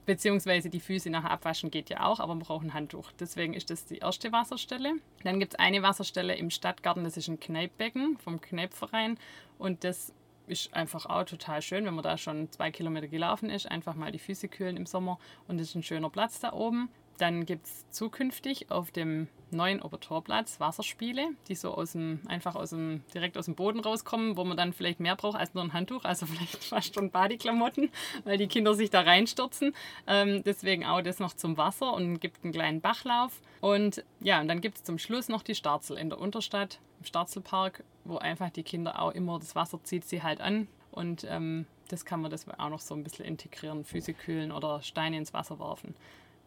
Beziehungsweise 0.07 0.71
die 0.71 0.81
Füße 0.81 1.11
nachher 1.11 1.31
abwaschen 1.31 1.71
geht 1.71 1.91
ja 1.91 2.05
auch, 2.05 2.19
aber 2.19 2.35
man 2.35 2.39
braucht 2.39 2.65
ein 2.65 2.73
Handtuch. 2.73 3.13
Deswegen 3.21 3.53
ist 3.53 3.69
das 3.69 3.85
die 3.85 3.99
erste 3.99 4.33
Wasserstelle. 4.33 4.95
Dann 5.23 5.39
gibt 5.39 5.53
es 5.53 5.59
eine 5.59 5.83
Wasserstelle 5.83 6.35
im 6.35 6.49
Stadtgarten, 6.49 7.05
das 7.05 7.19
ist 7.19 7.29
ein 7.29 7.39
Kneippbecken 7.39 8.17
vom 8.17 8.41
Kneippverein. 8.41 9.19
Und 9.59 9.85
das 9.85 10.15
ist 10.47 10.73
einfach 10.73 11.05
auch 11.07 11.25
total 11.25 11.61
schön, 11.61 11.85
wenn 11.85 11.95
man 11.95 12.03
da 12.03 12.17
schon 12.17 12.51
zwei 12.51 12.71
Kilometer 12.71 13.07
gelaufen 13.07 13.51
ist. 13.51 13.71
Einfach 13.71 13.95
mal 13.95 14.11
die 14.11 14.19
Füße 14.19 14.49
kühlen 14.49 14.79
im 14.79 14.87
Sommer 14.87 15.19
und 15.47 15.61
es 15.61 15.69
ist 15.69 15.75
ein 15.75 15.83
schöner 15.83 16.09
Platz 16.09 16.41
da 16.41 16.55
oben. 16.55 16.89
Dann 17.21 17.45
gibt 17.45 17.67
es 17.67 17.91
zukünftig 17.91 18.71
auf 18.71 18.93
dem 18.93 19.29
neuen 19.51 19.83
Obertorplatz 19.83 20.59
Wasserspiele, 20.59 21.29
die 21.49 21.55
so 21.55 21.75
aus 21.75 21.93
dem, 21.93 22.21
einfach 22.27 22.55
aus 22.55 22.71
dem, 22.71 23.03
direkt 23.13 23.37
aus 23.37 23.45
dem 23.45 23.57
Boden 23.57 23.81
rauskommen, 23.81 24.39
wo 24.39 24.45
man 24.45 24.57
dann 24.57 24.73
vielleicht 24.73 25.01
mehr 25.01 25.17
braucht 25.17 25.39
als 25.39 25.53
nur 25.53 25.63
ein 25.63 25.75
Handtuch, 25.75 26.05
also 26.05 26.25
vielleicht 26.27 26.65
fast 26.65 26.95
schon 26.95 27.11
Badeklamotten, 27.11 27.91
weil 28.25 28.39
die 28.39 28.47
Kinder 28.47 28.73
sich 28.73 28.89
da 28.89 29.03
reinstürzen. 29.03 29.75
Ähm, 30.07 30.43
deswegen 30.45 30.87
auch 30.87 31.03
das 31.03 31.19
noch 31.19 31.35
zum 31.35 31.59
Wasser 31.59 31.93
und 31.93 32.21
gibt 32.21 32.43
einen 32.43 32.55
kleinen 32.55 32.81
Bachlauf. 32.81 33.43
Und 33.61 34.03
ja, 34.21 34.41
und 34.41 34.49
dann 34.49 34.63
gibt 34.63 34.79
es 34.79 34.85
zum 34.85 34.99
Schluss 34.99 35.29
noch 35.29 35.43
die 35.43 35.55
Starzel 35.55 35.99
in 35.99 36.09
der 36.09 36.19
Unterstadt, 36.19 36.81
im 37.01 37.05
Starzelpark, 37.05 37.85
wo 38.05 38.17
einfach 38.17 38.49
die 38.49 38.63
Kinder 38.63 38.99
auch 38.99 39.13
immer, 39.13 39.39
das 39.39 39.55
Wasser 39.55 39.79
zieht 39.85 40.07
sie 40.07 40.23
halt 40.23 40.41
an. 40.41 40.69
Und 40.91 41.27
ähm, 41.29 41.67
das 41.89 42.05
kann 42.05 42.21
man 42.23 42.31
das 42.31 42.49
auch 42.49 42.71
noch 42.71 42.81
so 42.81 42.95
ein 42.95 43.05
bisschen 43.05 43.27
integrieren, 43.27 43.85
Füße 43.85 44.15
kühlen 44.15 44.53
oder 44.53 44.81
Steine 44.83 45.19
ins 45.19 45.35
Wasser 45.35 45.59
werfen. 45.59 45.95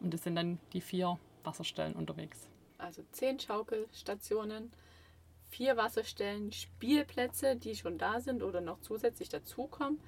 Und 0.04 0.12
das 0.12 0.22
sind 0.22 0.36
dann 0.36 0.58
die 0.74 0.82
vier 0.82 1.18
Wasserstellen 1.44 1.94
unterwegs. 1.94 2.50
Also 2.76 3.02
zehn 3.12 3.40
Schaukelstationen, 3.40 4.70
vier 5.48 5.78
Wasserstellen, 5.78 6.52
Spielplätze, 6.52 7.56
die 7.56 7.74
schon 7.74 7.96
da 7.96 8.20
sind 8.20 8.42
oder 8.42 8.60
noch 8.60 8.80
zusätzlich 8.80 9.30
dazukommen, 9.30 9.98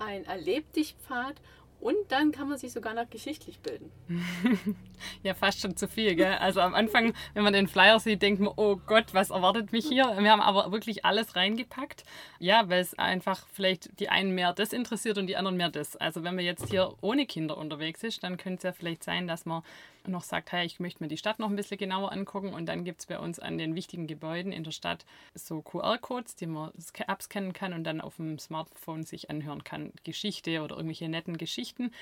ein 0.00 0.24
Erlebdichtpfad 0.24 1.40
und 1.78 1.94
dann 2.08 2.32
kann 2.32 2.48
man 2.48 2.58
sich 2.58 2.72
sogar 2.72 2.92
noch 2.94 3.08
geschichtlich 3.08 3.60
bilden. 3.60 3.92
Ja, 5.22 5.34
fast 5.34 5.60
schon 5.60 5.76
zu 5.76 5.86
viel, 5.86 6.14
gell? 6.14 6.34
Also 6.34 6.60
am 6.60 6.74
Anfang, 6.74 7.12
wenn 7.34 7.44
man 7.44 7.52
den 7.52 7.68
Flyer 7.68 8.00
sieht, 8.00 8.22
denkt 8.22 8.40
man, 8.40 8.52
oh 8.56 8.76
Gott, 8.86 9.12
was 9.12 9.30
erwartet 9.30 9.72
mich 9.72 9.86
hier? 9.86 10.16
Wir 10.18 10.30
haben 10.30 10.40
aber 10.40 10.72
wirklich 10.72 11.04
alles 11.04 11.36
reingepackt. 11.36 12.04
Ja, 12.38 12.68
weil 12.68 12.80
es 12.80 12.98
einfach 12.98 13.46
vielleicht 13.52 14.00
die 14.00 14.08
einen 14.08 14.34
mehr 14.34 14.52
das 14.52 14.72
interessiert 14.72 15.18
und 15.18 15.26
die 15.26 15.36
anderen 15.36 15.56
mehr 15.56 15.70
das. 15.70 15.96
Also 15.96 16.24
wenn 16.24 16.34
man 16.34 16.44
jetzt 16.44 16.70
hier 16.70 16.94
ohne 17.00 17.26
Kinder 17.26 17.56
unterwegs 17.56 18.02
ist, 18.02 18.22
dann 18.22 18.36
könnte 18.36 18.58
es 18.58 18.62
ja 18.62 18.72
vielleicht 18.72 19.04
sein, 19.04 19.26
dass 19.26 19.44
man 19.44 19.62
noch 20.06 20.22
sagt, 20.22 20.52
hey, 20.52 20.64
ich 20.64 20.80
möchte 20.80 21.02
mir 21.02 21.08
die 21.08 21.16
Stadt 21.16 21.38
noch 21.38 21.50
ein 21.50 21.56
bisschen 21.56 21.78
genauer 21.78 22.12
angucken 22.12 22.54
und 22.54 22.66
dann 22.66 22.84
gibt 22.84 23.00
es 23.00 23.06
bei 23.06 23.18
uns 23.18 23.38
an 23.38 23.58
den 23.58 23.74
wichtigen 23.74 24.06
Gebäuden 24.06 24.52
in 24.52 24.64
der 24.64 24.70
Stadt 24.70 25.04
so 25.34 25.62
QR-Codes, 25.62 26.36
die 26.36 26.46
man 26.46 26.72
abscannen 27.06 27.52
kann 27.52 27.72
und 27.72 27.84
dann 27.84 28.00
auf 28.00 28.16
dem 28.16 28.38
Smartphone 28.38 29.04
sich 29.04 29.30
anhören 29.30 29.64
kann. 29.64 29.92
Geschichte 30.04 30.62
oder 30.62 30.76
irgendwelche 30.76 31.08
netten 31.08 31.36
Geschichten. 31.36 31.92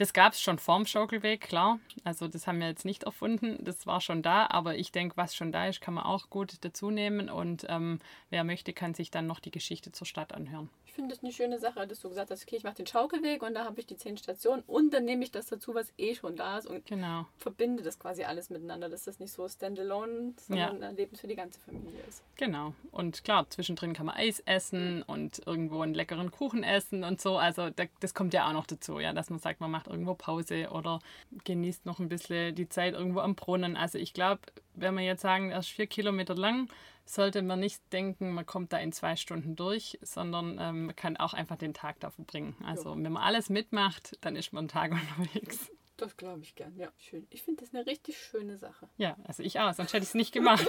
Das 0.00 0.14
gab 0.14 0.32
es 0.32 0.40
schon 0.40 0.58
vorm 0.58 0.86
Schaukelweg, 0.86 1.42
klar. 1.42 1.78
Also 2.04 2.26
das 2.26 2.46
haben 2.46 2.58
wir 2.58 2.68
jetzt 2.68 2.86
nicht 2.86 3.02
erfunden. 3.02 3.62
Das 3.62 3.86
war 3.86 4.00
schon 4.00 4.22
da, 4.22 4.46
aber 4.48 4.76
ich 4.76 4.92
denke, 4.92 5.18
was 5.18 5.34
schon 5.36 5.52
da 5.52 5.66
ist, 5.66 5.82
kann 5.82 5.92
man 5.92 6.04
auch 6.04 6.30
gut 6.30 6.54
dazu 6.62 6.90
nehmen. 6.90 7.28
Und 7.28 7.66
ähm, 7.68 7.98
wer 8.30 8.42
möchte, 8.42 8.72
kann 8.72 8.94
sich 8.94 9.10
dann 9.10 9.26
noch 9.26 9.40
die 9.40 9.50
Geschichte 9.50 9.92
zur 9.92 10.06
Stadt 10.06 10.32
anhören. 10.32 10.70
Ich 10.86 10.94
finde 10.94 11.14
das 11.14 11.22
eine 11.22 11.32
schöne 11.32 11.58
Sache, 11.60 11.86
dass 11.86 12.00
du 12.00 12.08
gesagt 12.08 12.30
hast, 12.32 12.42
okay, 12.42 12.56
ich 12.56 12.64
mache 12.64 12.74
den 12.74 12.86
Schaukelweg 12.86 13.42
und 13.44 13.54
da 13.54 13.64
habe 13.64 13.78
ich 13.78 13.86
die 13.86 13.96
zehn 13.96 14.16
Stationen 14.16 14.64
und 14.66 14.92
dann 14.92 15.04
nehme 15.04 15.22
ich 15.22 15.30
das 15.30 15.46
dazu, 15.46 15.72
was 15.74 15.92
eh 15.98 16.14
schon 16.16 16.34
da 16.34 16.58
ist 16.58 16.66
und 16.66 16.84
Genau. 16.86 17.26
verbinde 17.38 17.82
das 17.84 17.98
quasi 17.98 18.24
alles 18.24 18.50
miteinander, 18.50 18.88
dass 18.88 19.04
das 19.04 19.20
nicht 19.20 19.32
so 19.32 19.48
standalone, 19.48 20.34
sondern 20.36 20.76
ein 20.76 20.82
Erlebnis 20.82 21.20
für 21.20 21.28
die 21.28 21.36
ganze 21.36 21.60
Familie 21.60 22.00
ist. 22.08 22.24
Genau. 22.36 22.74
Und 22.90 23.22
klar, 23.22 23.48
zwischendrin 23.50 23.92
kann 23.92 24.06
man 24.06 24.16
Eis 24.16 24.40
essen 24.40 25.02
und 25.04 25.40
irgendwo 25.46 25.80
einen 25.82 25.94
leckeren 25.94 26.32
Kuchen 26.32 26.64
essen 26.64 27.04
und 27.04 27.20
so. 27.20 27.36
Also 27.38 27.70
da, 27.70 27.84
das 28.00 28.12
kommt 28.12 28.34
ja 28.34 28.48
auch 28.48 28.52
noch 28.52 28.66
dazu, 28.66 28.98
ja, 28.98 29.12
dass 29.12 29.30
man 29.30 29.38
sagt, 29.38 29.60
man 29.60 29.70
macht 29.70 29.86
irgendwo 29.90 30.14
Pause 30.14 30.70
oder 30.70 31.00
genießt 31.44 31.86
noch 31.86 31.98
ein 31.98 32.08
bisschen 32.08 32.54
die 32.54 32.68
Zeit 32.68 32.94
irgendwo 32.94 33.20
am 33.20 33.34
Brunnen. 33.34 33.76
Also 33.76 33.98
ich 33.98 34.12
glaube, 34.12 34.40
wenn 34.74 34.94
wir 34.94 35.04
jetzt 35.04 35.22
sagen, 35.22 35.50
er 35.50 35.58
ist 35.58 35.68
vier 35.68 35.86
Kilometer 35.86 36.34
lang, 36.34 36.68
sollte 37.04 37.42
man 37.42 37.60
nicht 37.60 37.80
denken, 37.92 38.32
man 38.32 38.46
kommt 38.46 38.72
da 38.72 38.78
in 38.78 38.92
zwei 38.92 39.16
Stunden 39.16 39.56
durch, 39.56 39.98
sondern 40.02 40.58
ähm, 40.60 40.86
man 40.86 40.96
kann 40.96 41.16
auch 41.16 41.34
einfach 41.34 41.56
den 41.56 41.74
Tag 41.74 41.98
da 42.00 42.10
verbringen. 42.10 42.54
Also 42.64 42.90
wenn 42.90 43.12
man 43.12 43.22
alles 43.22 43.50
mitmacht, 43.50 44.16
dann 44.20 44.36
ist 44.36 44.52
man 44.52 44.62
einen 44.62 44.68
Tag 44.68 44.92
unterwegs. 45.18 45.70
Das 46.00 46.16
glaube 46.16 46.40
ich 46.40 46.54
gern, 46.54 46.74
ja. 46.78 46.88
Schön. 46.96 47.26
Ich 47.28 47.42
finde 47.42 47.62
das 47.62 47.74
eine 47.74 47.84
richtig 47.84 48.16
schöne 48.16 48.56
Sache. 48.56 48.88
Ja, 48.96 49.16
also 49.24 49.42
ich 49.42 49.60
auch, 49.60 49.74
sonst 49.74 49.92
hätte 49.92 50.02
ich 50.02 50.08
es 50.08 50.14
nicht 50.14 50.32
gemacht. 50.32 50.66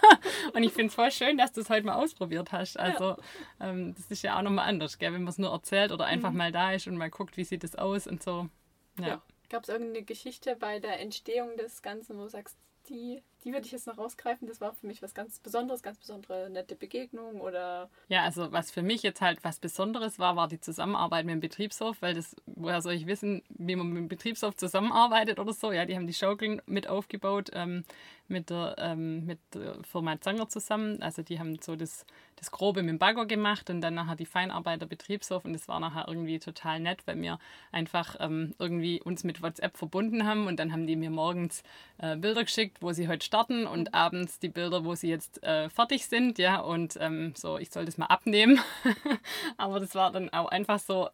und 0.52 0.62
ich 0.62 0.72
finde 0.72 0.88
es 0.88 0.94
voll 0.94 1.10
schön, 1.10 1.38
dass 1.38 1.52
du 1.52 1.62
es 1.62 1.70
heute 1.70 1.86
mal 1.86 1.94
ausprobiert 1.94 2.52
hast. 2.52 2.78
Also 2.78 3.16
ähm, 3.60 3.94
das 3.94 4.10
ist 4.10 4.22
ja 4.22 4.36
auch 4.36 4.42
nochmal 4.42 4.68
anders, 4.68 4.98
gell? 4.98 5.14
wenn 5.14 5.22
man 5.22 5.30
es 5.30 5.38
nur 5.38 5.52
erzählt 5.52 5.90
oder 5.90 6.04
einfach 6.04 6.32
mal 6.32 6.52
da 6.52 6.72
ist 6.72 6.86
und 6.86 6.98
mal 6.98 7.08
guckt, 7.08 7.38
wie 7.38 7.44
sieht 7.44 7.64
es 7.64 7.76
aus 7.76 8.06
und 8.06 8.22
so. 8.22 8.50
Ja. 8.98 9.22
Gab 9.50 9.64
es 9.64 9.68
irgendeine 9.68 10.04
Geschichte 10.04 10.56
bei 10.56 10.78
der 10.80 11.00
Entstehung 11.00 11.56
des 11.56 11.82
Ganzen, 11.82 12.16
wo 12.18 12.22
du 12.22 12.28
sagst, 12.28 12.56
die, 12.88 13.22
die 13.44 13.52
würde 13.52 13.66
ich 13.66 13.72
jetzt 13.72 13.86
noch 13.86 13.98
rausgreifen, 13.98 14.48
das 14.48 14.60
war 14.60 14.72
für 14.74 14.86
mich 14.86 15.02
was 15.02 15.14
ganz 15.14 15.38
Besonderes, 15.38 15.82
ganz 15.82 15.98
besondere 15.98 16.48
nette 16.50 16.74
Begegnung 16.74 17.40
oder 17.40 17.90
Ja, 18.08 18.22
also 18.22 18.50
was 18.52 18.70
für 18.70 18.82
mich 18.82 19.02
jetzt 19.02 19.20
halt 19.20 19.44
was 19.44 19.58
Besonderes 19.58 20.18
war, 20.18 20.36
war 20.36 20.48
die 20.48 20.60
Zusammenarbeit 20.60 21.26
mit 21.26 21.34
dem 21.34 21.40
Betriebshof, 21.40 22.00
weil 22.00 22.14
das, 22.14 22.34
woher 22.46 22.80
soll 22.80 22.94
ich 22.94 23.06
wissen, 23.06 23.42
wie 23.50 23.76
man 23.76 23.88
mit 23.88 23.98
dem 23.98 24.08
Betriebshof 24.08 24.56
zusammenarbeitet 24.56 25.38
oder 25.38 25.52
so. 25.52 25.72
Ja, 25.72 25.84
die 25.84 25.94
haben 25.94 26.06
die 26.06 26.14
Schaukeln 26.14 26.62
mit 26.66 26.88
aufgebaut 26.88 27.50
ähm, 27.52 27.84
mit, 28.28 28.50
der, 28.50 28.76
ähm, 28.78 29.26
mit 29.26 29.38
der 29.52 29.76
Firma 29.84 30.20
Zanger 30.20 30.48
zusammen. 30.48 31.02
Also 31.02 31.22
die 31.22 31.38
haben 31.38 31.58
so 31.60 31.76
das, 31.76 32.06
das 32.36 32.50
Grobe 32.50 32.82
mit 32.82 32.90
dem 32.90 32.98
Bagger 32.98 33.26
gemacht 33.26 33.68
und 33.70 33.80
dann 33.80 33.94
nachher 33.94 34.16
die 34.16 34.26
Feinarbeit 34.26 34.80
der 34.80 34.86
Betriebshof 34.86 35.44
und 35.44 35.52
das 35.52 35.68
war 35.68 35.80
nachher 35.80 36.06
irgendwie 36.08 36.38
total 36.38 36.80
nett, 36.80 37.02
weil 37.06 37.20
wir 37.20 37.38
einfach 37.72 38.16
ähm, 38.20 38.54
irgendwie 38.58 39.02
uns 39.02 39.24
mit 39.24 39.42
WhatsApp 39.42 39.76
verbunden 39.76 40.26
haben 40.26 40.46
und 40.46 40.58
dann 40.58 40.72
haben 40.72 40.86
die 40.86 40.96
mir 40.96 41.10
morgens 41.10 41.62
äh, 41.98 42.16
Bilder 42.16 42.44
geschickt, 42.44 42.78
wo 42.80 42.92
sie 42.92 43.08
heute 43.08 43.24
starten 43.34 43.66
und 43.66 43.94
abends 43.94 44.38
die 44.38 44.48
Bilder, 44.48 44.84
wo 44.84 44.94
sie 44.94 45.08
jetzt 45.08 45.42
äh, 45.42 45.68
fertig 45.68 46.06
sind, 46.06 46.38
ja, 46.38 46.60
und 46.60 46.96
ähm, 47.00 47.32
so, 47.36 47.58
ich 47.58 47.68
soll 47.70 47.84
das 47.84 47.98
mal 47.98 48.06
abnehmen. 48.06 48.60
Aber 49.56 49.80
das 49.80 49.96
war 49.96 50.12
dann 50.12 50.32
auch 50.32 50.46
einfach 50.52 50.78
so, 50.78 51.08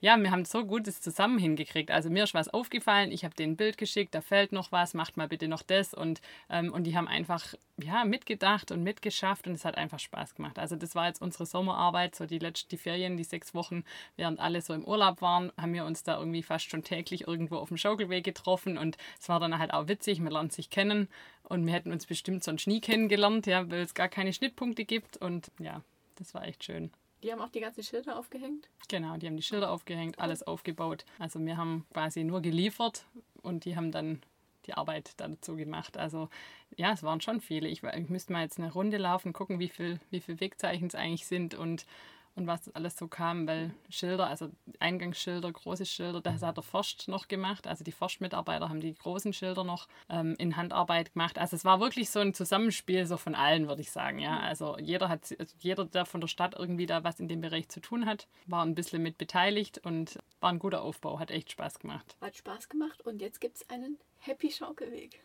ja, 0.00 0.16
wir 0.16 0.30
haben 0.30 0.44
so 0.44 0.64
gut 0.64 0.86
das 0.86 1.00
zusammen 1.00 1.38
hingekriegt. 1.38 1.90
Also 1.90 2.10
mir 2.10 2.24
ist 2.24 2.34
was 2.34 2.48
aufgefallen, 2.48 3.12
ich 3.12 3.24
habe 3.24 3.34
denen 3.34 3.52
ein 3.52 3.56
Bild 3.56 3.76
geschickt, 3.78 4.14
da 4.14 4.20
fällt 4.20 4.52
noch 4.52 4.72
was, 4.72 4.94
macht 4.94 5.16
mal 5.16 5.28
bitte 5.28 5.46
noch 5.48 5.62
das 5.62 5.92
und, 5.92 6.20
ähm, 6.48 6.72
und 6.72 6.84
die 6.84 6.96
haben 6.96 7.08
einfach 7.08 7.54
ja, 7.78 8.04
mitgedacht 8.04 8.70
und 8.72 8.82
mitgeschafft 8.82 9.46
und 9.46 9.54
es 9.54 9.64
hat 9.64 9.76
einfach 9.76 9.98
Spaß 9.98 10.34
gemacht. 10.34 10.58
Also 10.58 10.76
das 10.76 10.94
war 10.94 11.06
jetzt 11.06 11.20
unsere 11.20 11.46
Sommerarbeit, 11.46 12.14
so 12.14 12.26
die 12.26 12.38
letzten 12.38 12.70
die 12.70 12.78
Ferien, 12.78 13.16
die 13.16 13.24
sechs 13.24 13.54
Wochen, 13.54 13.84
während 14.16 14.40
alle 14.40 14.62
so 14.62 14.72
im 14.74 14.84
Urlaub 14.84 15.20
waren, 15.22 15.52
haben 15.60 15.74
wir 15.74 15.84
uns 15.84 16.02
da 16.02 16.18
irgendwie 16.18 16.42
fast 16.42 16.70
schon 16.70 16.82
täglich 16.82 17.26
irgendwo 17.26 17.56
auf 17.56 17.68
dem 17.68 17.76
Schaukelweg 17.76 18.24
getroffen 18.24 18.78
und 18.78 18.96
es 19.20 19.28
war 19.28 19.40
dann 19.40 19.58
halt 19.58 19.72
auch 19.74 19.88
witzig, 19.88 20.20
man 20.20 20.32
lernt 20.32 20.52
sich 20.52 20.70
kennen 20.70 21.08
und 21.42 21.66
wir 21.66 21.72
hätten 21.72 21.92
uns 21.92 22.06
bestimmt 22.06 22.44
sonst 22.44 22.66
nie 22.66 22.80
kennengelernt, 22.80 23.46
ja, 23.46 23.70
weil 23.70 23.80
es 23.82 23.94
gar 23.94 24.08
keine 24.08 24.32
Schnittpunkte 24.32 24.84
gibt 24.84 25.16
und 25.18 25.50
ja, 25.58 25.82
das 26.16 26.34
war 26.34 26.46
echt 26.46 26.64
schön. 26.64 26.90
Die 27.22 27.32
haben 27.32 27.40
auch 27.40 27.50
die 27.50 27.60
ganzen 27.60 27.82
Schilder 27.82 28.18
aufgehängt. 28.18 28.68
Genau, 28.88 29.16
die 29.16 29.26
haben 29.26 29.36
die 29.36 29.42
Schilder 29.42 29.70
aufgehängt, 29.70 30.18
alles 30.18 30.42
aufgebaut. 30.42 31.04
Also 31.18 31.44
wir 31.44 31.56
haben 31.56 31.86
quasi 31.92 32.24
nur 32.24 32.40
geliefert 32.40 33.04
und 33.42 33.64
die 33.64 33.76
haben 33.76 33.92
dann 33.92 34.22
die 34.66 34.74
Arbeit 34.74 35.12
dazu 35.16 35.56
gemacht. 35.56 35.96
Also 35.96 36.28
ja, 36.76 36.92
es 36.92 37.02
waren 37.02 37.20
schon 37.20 37.40
viele. 37.40 37.68
Ich, 37.68 37.82
ich 37.82 38.08
müsste 38.08 38.32
mal 38.32 38.42
jetzt 38.42 38.58
eine 38.58 38.72
Runde 38.72 38.98
laufen, 38.98 39.32
gucken, 39.32 39.58
wie 39.58 39.68
viel, 39.68 40.00
wie 40.10 40.20
viel 40.20 40.40
Wegzeichen 40.40 40.88
es 40.88 40.94
eigentlich 40.94 41.26
sind 41.26 41.54
und, 41.54 41.86
und 42.34 42.46
was 42.46 42.72
alles 42.74 42.96
so 42.96 43.08
kam, 43.08 43.46
weil 43.46 43.72
Schilder, 43.88 44.28
also 44.28 44.50
Eingangsschilder, 44.78 45.50
große 45.52 45.84
Schilder, 45.84 46.20
das 46.20 46.42
hat 46.42 46.56
der 46.56 46.62
Forst 46.62 47.08
noch 47.08 47.28
gemacht. 47.28 47.66
Also 47.66 47.84
die 47.84 47.92
Forstmitarbeiter 47.92 48.68
haben 48.68 48.80
die 48.80 48.94
großen 48.94 49.32
Schilder 49.32 49.64
noch 49.64 49.88
ähm, 50.08 50.36
in 50.38 50.56
Handarbeit 50.56 51.12
gemacht. 51.12 51.38
Also 51.38 51.56
es 51.56 51.64
war 51.64 51.80
wirklich 51.80 52.10
so 52.10 52.20
ein 52.20 52.34
Zusammenspiel 52.34 53.06
so 53.06 53.16
von 53.16 53.34
allen, 53.34 53.68
würde 53.68 53.82
ich 53.82 53.90
sagen. 53.90 54.18
Ja, 54.18 54.38
also 54.40 54.78
jeder 54.78 55.08
hat, 55.08 55.34
also 55.38 55.54
jeder, 55.58 55.84
der 55.84 56.06
von 56.06 56.20
der 56.20 56.28
Stadt 56.28 56.54
irgendwie 56.58 56.86
da 56.86 57.04
was 57.04 57.20
in 57.20 57.28
dem 57.28 57.40
Bereich 57.40 57.68
zu 57.68 57.80
tun 57.80 58.06
hat, 58.06 58.28
war 58.46 58.64
ein 58.64 58.74
bisschen 58.74 59.02
mit 59.02 59.18
beteiligt 59.18 59.78
und 59.84 60.18
war 60.40 60.50
ein 60.50 60.58
guter 60.58 60.82
Aufbau, 60.82 61.18
hat 61.18 61.30
echt 61.30 61.50
Spaß 61.50 61.80
gemacht. 61.80 62.16
Hat 62.20 62.36
Spaß 62.36 62.68
gemacht 62.68 63.04
und 63.04 63.20
jetzt 63.20 63.40
gibt 63.40 63.56
es 63.56 63.70
einen 63.70 63.98
Happy 64.18 64.50
Schaukelweg. 64.50 65.20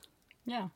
Ja, 0.45 0.71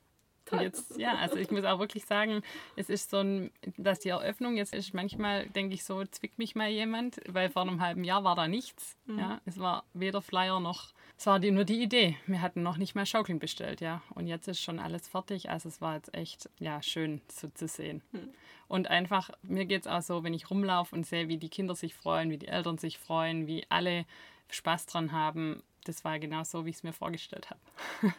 jetzt, 0.59 0.97
ja, 0.97 1.15
also 1.15 1.35
ich 1.35 1.51
muss 1.51 1.63
auch 1.63 1.79
wirklich 1.79 2.05
sagen, 2.05 2.41
es 2.75 2.89
ist 2.89 3.09
so 3.09 3.17
ein, 3.17 3.51
dass 3.77 3.99
die 3.99 4.09
Eröffnung 4.09 4.57
jetzt 4.57 4.73
ist, 4.73 4.93
manchmal 4.93 5.47
denke 5.47 5.73
ich 5.73 5.83
so, 5.83 6.03
zwickt 6.05 6.37
mich 6.37 6.55
mal 6.55 6.69
jemand, 6.69 7.21
weil 7.27 7.49
vor 7.49 7.63
einem 7.63 7.81
halben 7.81 8.03
Jahr 8.03 8.23
war 8.23 8.35
da 8.35 8.47
nichts. 8.47 8.97
Mhm. 9.05 9.19
Ja, 9.19 9.41
es 9.45 9.59
war 9.59 9.83
weder 9.93 10.21
Flyer 10.21 10.59
noch, 10.59 10.93
es 11.19 11.25
war 11.25 11.37
die, 11.37 11.51
nur 11.51 11.65
die 11.65 11.83
Idee. 11.83 12.15
Wir 12.27 12.41
hatten 12.41 12.63
noch 12.63 12.77
nicht 12.77 12.95
mal 12.95 13.05
Schaukeln 13.05 13.39
bestellt, 13.39 13.81
ja. 13.81 14.01
Und 14.15 14.27
jetzt 14.27 14.47
ist 14.47 14.61
schon 14.61 14.79
alles 14.79 15.05
fertig. 15.05 15.49
Also 15.49 15.67
es 15.67 15.81
war 15.81 15.95
jetzt 15.95 16.13
echt, 16.13 16.49
ja, 16.59 16.81
schön 16.81 17.19
so 17.27 17.49
zu 17.49 17.67
sehen. 17.67 18.01
Mhm. 18.13 18.29
Und 18.69 18.87
einfach, 18.87 19.29
mir 19.41 19.65
geht 19.65 19.81
es 19.81 19.87
auch 19.87 20.01
so, 20.01 20.23
wenn 20.23 20.33
ich 20.33 20.49
rumlaufe 20.49 20.95
und 20.95 21.05
sehe, 21.05 21.27
wie 21.27 21.35
die 21.35 21.49
Kinder 21.49 21.75
sich 21.75 21.93
freuen, 21.93 22.29
wie 22.29 22.37
die 22.37 22.47
Eltern 22.47 22.77
sich 22.77 22.97
freuen, 22.97 23.47
wie 23.47 23.65
alle 23.67 24.05
Spaß 24.49 24.85
dran 24.85 25.11
haben. 25.11 25.61
Das 25.83 26.05
war 26.05 26.19
genau 26.19 26.45
so, 26.45 26.65
wie 26.65 26.69
ich 26.69 26.77
es 26.77 26.83
mir 26.83 26.93
vorgestellt 26.93 27.49
habe. 27.49 27.59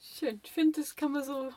Schön. 0.00 0.40
Ich 0.44 0.52
finde, 0.52 0.80
das 0.80 0.94
kann 0.94 1.10
man 1.10 1.24
so 1.24 1.50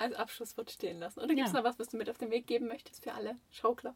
als 0.00 0.14
Abschlusswort 0.14 0.70
stehen 0.70 0.98
lassen. 0.98 1.20
Oder 1.20 1.34
gibt 1.34 1.46
es 1.46 1.52
ja. 1.52 1.58
noch 1.58 1.64
was, 1.64 1.78
was 1.78 1.88
du 1.88 1.96
mit 1.96 2.08
auf 2.10 2.18
den 2.18 2.30
Weg 2.30 2.46
geben 2.46 2.66
möchtest 2.68 3.02
für 3.02 3.12
alle 3.12 3.36
Schaukler? 3.50 3.94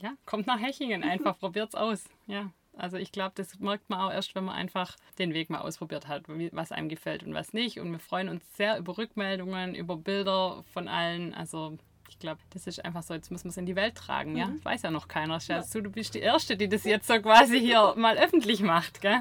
Ja, 0.00 0.14
kommt 0.26 0.46
nach 0.46 0.60
Hechingen 0.60 1.02
einfach, 1.04 1.38
probiert 1.38 1.70
es 1.70 1.74
aus. 1.74 2.04
Ja, 2.26 2.50
also 2.76 2.96
ich 2.96 3.12
glaube, 3.12 3.32
das 3.34 3.58
merkt 3.58 3.90
man 3.90 4.00
auch 4.00 4.12
erst, 4.12 4.34
wenn 4.34 4.44
man 4.44 4.54
einfach 4.54 4.96
den 5.18 5.34
Weg 5.34 5.50
mal 5.50 5.60
ausprobiert 5.60 6.08
hat, 6.08 6.24
was 6.26 6.72
einem 6.72 6.88
gefällt 6.88 7.22
und 7.22 7.34
was 7.34 7.52
nicht. 7.52 7.78
Und 7.78 7.92
wir 7.92 7.98
freuen 7.98 8.28
uns 8.28 8.42
sehr 8.56 8.78
über 8.78 8.96
Rückmeldungen, 8.96 9.74
über 9.74 9.96
Bilder 9.96 10.64
von 10.72 10.88
allen. 10.88 11.34
Also 11.34 11.76
ich 12.08 12.18
glaube, 12.18 12.40
das 12.50 12.66
ist 12.66 12.84
einfach 12.84 13.02
so, 13.02 13.14
jetzt 13.14 13.30
müssen 13.30 13.44
wir 13.44 13.50
es 13.50 13.56
in 13.56 13.66
die 13.66 13.76
Welt 13.76 13.94
tragen, 13.94 14.36
ja? 14.36 14.46
Mhm. 14.46 14.64
Weiß 14.64 14.82
ja 14.82 14.90
noch 14.90 15.08
keiner. 15.08 15.38
Ja. 15.38 15.62
Du, 15.70 15.82
du 15.82 15.90
bist 15.90 16.14
die 16.14 16.20
Erste, 16.20 16.56
die 16.56 16.68
das 16.68 16.84
jetzt 16.84 17.06
so 17.06 17.20
quasi 17.20 17.60
hier 17.60 17.94
mal 17.96 18.16
öffentlich 18.16 18.60
macht, 18.60 19.00
gell? 19.00 19.20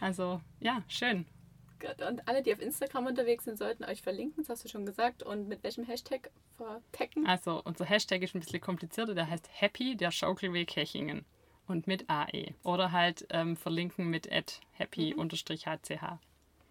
Also, 0.00 0.40
ja, 0.60 0.82
schön. 0.88 1.26
Und 2.08 2.26
alle, 2.28 2.42
die 2.42 2.52
auf 2.52 2.60
Instagram 2.60 3.06
unterwegs 3.06 3.44
sind, 3.44 3.58
sollten 3.58 3.84
euch 3.84 4.02
verlinken, 4.02 4.42
das 4.42 4.48
hast 4.48 4.64
du 4.64 4.68
schon 4.68 4.86
gesagt. 4.86 5.22
Und 5.22 5.48
mit 5.48 5.62
welchem 5.62 5.84
Hashtag 5.84 6.30
vertecken? 6.56 7.26
Also, 7.26 7.62
unser 7.64 7.84
Hashtag 7.84 8.22
ist 8.22 8.34
ein 8.34 8.40
bisschen 8.40 8.60
komplizierter, 8.60 9.14
der 9.14 9.28
heißt 9.28 9.48
Happy, 9.52 9.96
der 9.96 10.10
Schaukelweg 10.10 10.74
Hechingen. 10.74 11.24
Und 11.66 11.86
mit 11.86 12.08
AE. 12.08 12.54
Oder 12.62 12.92
halt 12.92 13.26
ähm, 13.28 13.54
verlinken 13.54 14.08
mit 14.08 14.30
happy-hch. 14.72 15.16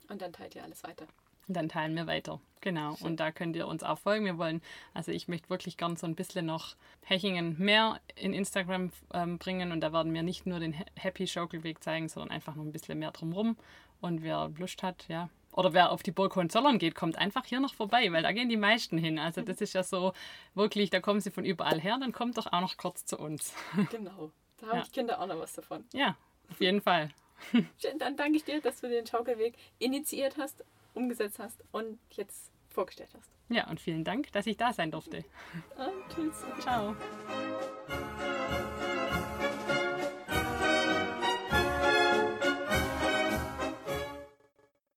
Und 0.10 0.22
dann 0.22 0.34
teilt 0.34 0.56
ihr 0.56 0.63
alles 0.63 0.84
weiter. 0.84 1.06
Dann 1.48 1.70
teilen 1.70 1.96
wir 1.96 2.08
weiter. 2.08 2.41
Genau. 2.60 2.96
Schön. 2.96 3.08
Und 3.08 3.20
da 3.20 3.32
könnt 3.32 3.56
ihr 3.56 3.67
uns 3.67 3.84
auch 3.84 4.00
folgen. 4.00 4.26
Wir 4.26 4.38
wollen, 4.38 4.62
also 4.93 5.12
ich 5.12 5.28
möchte 5.28 5.50
wirklich 5.50 5.78
gern 5.78 5.96
so 5.96 6.06
ein 6.06 6.15
bisschen 6.15 6.46
noch 6.46 6.76
Hechingen 7.06 7.56
mehr 7.58 8.02
in 8.15 8.34
Instagram 8.34 8.91
ähm, 9.13 9.38
bringen. 9.38 9.72
Und 9.72 9.82
da 9.82 9.93
werden 9.93 10.13
wir 10.13 10.24
nicht 10.24 10.46
nur 10.46 10.60
den 10.60 10.74
Happy 10.96 11.28
Schaukelweg 11.28 11.82
zeigen, 11.82 12.10
sondern 12.10 12.32
einfach 12.32 12.56
noch 12.56 12.63
ein 12.63 12.72
bisschen 12.72 13.00
mehr 13.00 13.12
drumherum. 13.12 13.56
Und 14.01 14.21
wer 14.21 14.51
Lust 14.57 14.83
hat, 14.83 15.05
ja. 15.07 15.29
Oder 15.51 15.73
wer 15.73 15.91
auf 15.91 16.03
die 16.03 16.12
Burg 16.12 16.36
Hohenzollern 16.36 16.77
geht, 16.77 16.93
kommt 16.93 17.17
einfach 17.17 17.45
hier 17.45 17.60
noch 17.60 17.73
vorbei, 17.73 18.12
weil 18.12 18.21
da 18.21 18.31
gehen 18.31 18.47
die 18.47 18.57
meisten 18.57 18.97
hin. 18.97 19.17
Also 19.17 19.41
das 19.41 19.60
ist 19.60 19.73
ja 19.73 19.81
so 19.81 20.13
wirklich, 20.53 20.91
da 20.91 20.99
kommen 20.99 21.19
sie 21.19 21.31
von 21.31 21.45
überall 21.45 21.79
her, 21.79 21.97
dann 21.99 22.12
kommt 22.12 22.38
doch 22.38 22.45
auch 22.47 22.62
noch 22.62 22.77
kurz 22.77 23.05
zu 23.05 23.17
uns. 23.17 23.53
Genau. 23.91 24.31
Da 24.57 24.67
haben 24.67 24.77
ja. 24.77 24.83
die 24.83 24.91
Kinder 24.91 25.19
auch 25.19 25.27
noch 25.27 25.39
was 25.39 25.53
davon. 25.53 25.86
Ja, 25.93 26.15
auf 26.49 26.60
jeden 26.60 26.81
Fall. 26.81 27.10
Schön, 27.51 27.99
dann 27.99 28.15
danke 28.15 28.38
ich 28.38 28.43
dir, 28.43 28.60
dass 28.62 28.81
du 28.81 28.89
den 28.89 29.05
Schaukelweg 29.05 29.55
initiiert 29.79 30.38
hast 30.38 30.63
umgesetzt 30.97 31.39
hast 31.39 31.63
und 31.71 31.99
jetzt 32.12 32.51
vorgestellt 32.69 33.10
hast. 33.15 33.29
Ja, 33.49 33.69
und 33.69 33.79
vielen 33.79 34.03
Dank, 34.03 34.31
dass 34.33 34.45
ich 34.47 34.57
da 34.57 34.73
sein 34.73 34.91
durfte. 34.91 35.23
Und 35.77 36.13
tschüss. 36.13 36.43
Ciao. 36.60 36.95